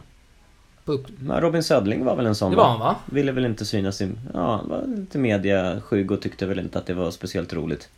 [0.86, 2.70] På Robin Södling var väl en sån Det var va?
[2.70, 2.95] han va?
[3.05, 4.12] Ville väl inte synas i...
[4.34, 7.89] Ja, var lite mediaskygg och tyckte väl inte att det var speciellt roligt.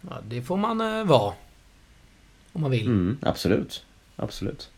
[0.00, 1.32] Ja, det får man eh, vara.
[2.52, 2.86] Om man vill.
[2.86, 3.84] Mm, absolut.
[4.16, 4.70] Absolut.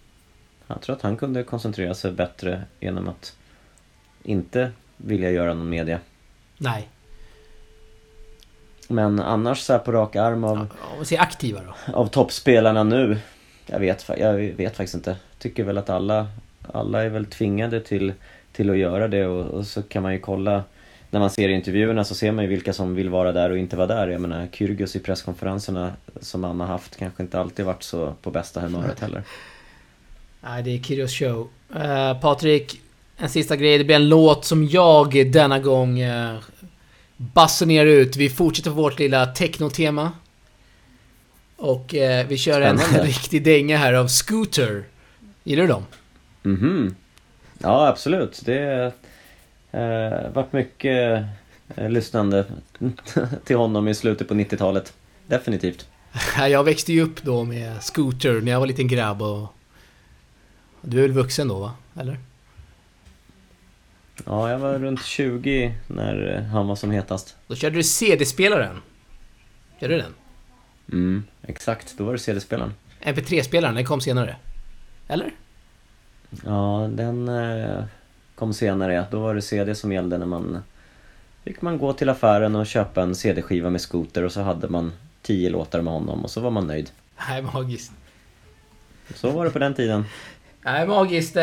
[0.66, 3.36] Jag tror att han kunde koncentrera sig bättre genom att
[4.22, 6.00] inte vilja göra någon media.
[6.58, 6.88] Nej.
[8.88, 10.66] Men annars så här på rak arm av...
[10.98, 11.92] Ja, säger aktiva då.
[11.92, 13.18] av toppspelarna nu
[13.66, 16.26] Jag vet, jag vet faktiskt inte Tycker väl att alla
[16.72, 18.12] Alla är väl tvingade till
[18.52, 20.62] Till att göra det och, och så kan man ju kolla
[21.10, 23.76] När man ser intervjuerna så ser man ju vilka som vill vara där och inte
[23.76, 27.82] vara där Jag menar Kyrgios i presskonferenserna Som han har haft kanske inte alltid varit
[27.82, 29.22] så på bästa humöret heller
[30.48, 31.48] Nej, det är Kyrgios show.
[31.76, 32.80] Uh, Patrik,
[33.16, 33.78] en sista grej.
[33.78, 36.38] Det blir en låt som jag denna gång uh,
[37.16, 38.16] basunerar ut.
[38.16, 40.12] Vi fortsätter på vårt lilla techno-tema.
[41.56, 43.08] Och eh, vi kör en Spännande.
[43.08, 44.84] riktig dänga här av Scooter.
[45.44, 45.84] Gillar du dem?
[46.42, 46.94] Mhm
[47.58, 48.92] Ja absolut, det
[49.70, 51.24] har eh, varit mycket
[51.76, 52.44] eh, lyssnande
[53.44, 54.92] till honom i slutet på 90-talet
[55.26, 55.88] Definitivt
[56.38, 59.48] Jag växte ju upp då med Scooter när jag var liten grabb och...
[60.80, 61.72] Du är väl vuxen då va?
[62.00, 62.18] Eller?
[64.24, 67.36] Ja, jag var runt 20 när eh, han var som hetast.
[67.46, 68.82] Då körde du CD-spelaren.
[69.78, 70.14] Gör du den?
[70.92, 71.94] Mm, exakt.
[71.98, 72.74] Då var det CD-spelaren.
[73.02, 74.36] MP3-spelaren, den kom senare.
[75.08, 75.30] Eller?
[76.44, 77.84] Ja, den eh,
[78.34, 79.06] kom senare.
[79.10, 80.62] Då var det CD som gällde när man...
[81.44, 84.92] Fick man gå till affären och köpa en CD-skiva med Scooter och så hade man
[85.22, 86.90] 10 låtar med honom och så var man nöjd.
[87.28, 87.92] Nej, magiskt.
[89.14, 90.04] Så var det på den tiden.
[90.62, 91.36] Nej, magiskt.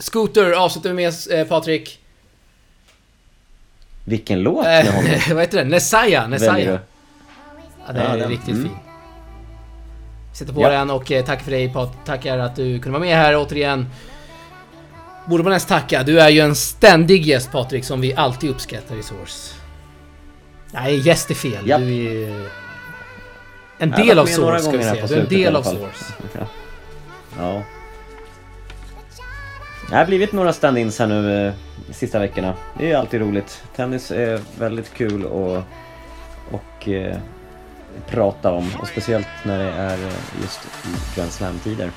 [0.00, 1.98] Scooter avslutar vi med eh, Patrik.
[4.04, 5.68] Vilken låt med Eh, honom vad heter den?
[5.68, 6.26] Nessaya.
[6.26, 6.78] Nessaya.
[7.86, 8.28] Ja, den Ja, är den.
[8.28, 8.62] riktigt Mm.
[8.62, 8.76] fin.
[10.34, 10.68] Sätter på Ja.
[10.68, 11.92] den och eh, tack för dig Pat.
[12.06, 13.86] Tackar att du kunde vara med här återigen.
[15.26, 16.02] Borde man ens tacka.
[16.02, 19.54] Du är ju en ständig gäst Patrik som vi alltid uppskattar i Source.
[20.72, 21.68] Nej, gäst är fel.
[21.68, 21.80] Japp.
[21.80, 22.48] Du är
[23.78, 25.06] en del av med Source ska vi säga.
[25.06, 25.62] Du är en del av.
[25.62, 26.04] Source.
[26.38, 26.46] Ja.
[27.38, 27.62] ja.
[29.90, 31.52] Det har blivit några stand-ins här nu eh,
[31.86, 32.54] de sista veckorna.
[32.78, 33.62] Det är alltid roligt.
[33.76, 35.62] Tennis är väldigt kul och,
[36.50, 37.16] och eh,
[38.08, 38.70] prata om.
[38.80, 40.12] Och speciellt när det är eh,
[40.42, 41.90] just i Grand Slam-tider.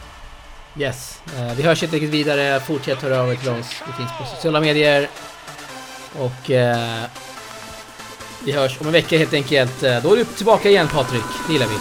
[0.77, 1.21] Yes.
[1.37, 2.59] Eh, vi hörs helt enkelt vidare.
[2.59, 3.83] Fortsätt höra av er till oss.
[3.87, 5.07] Vi finns på sociala medier.
[6.19, 7.03] Och eh,
[8.45, 9.83] vi hörs om en vecka helt enkelt.
[9.83, 11.23] Eh, Då är du tillbaka igen Patrik.
[11.47, 11.75] Det gillar vi.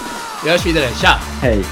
[0.45, 0.87] Vi hörs vidare.
[1.01, 1.09] Tja!
[1.43, 1.65] Hej!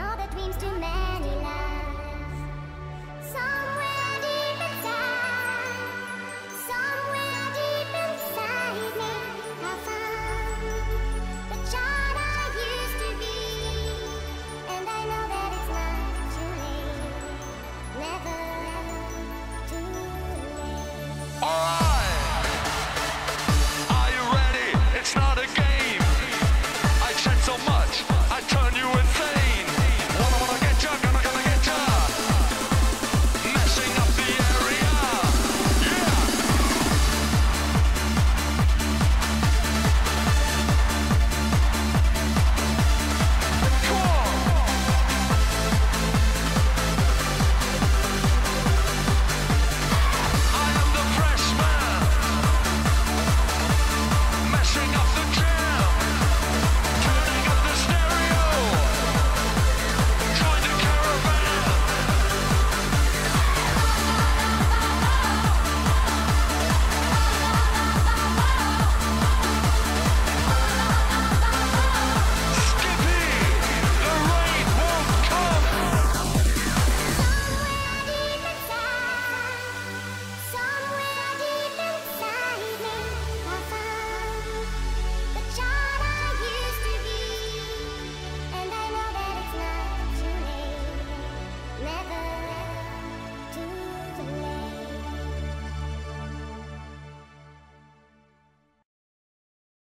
[0.00, 1.07] all the dreams to make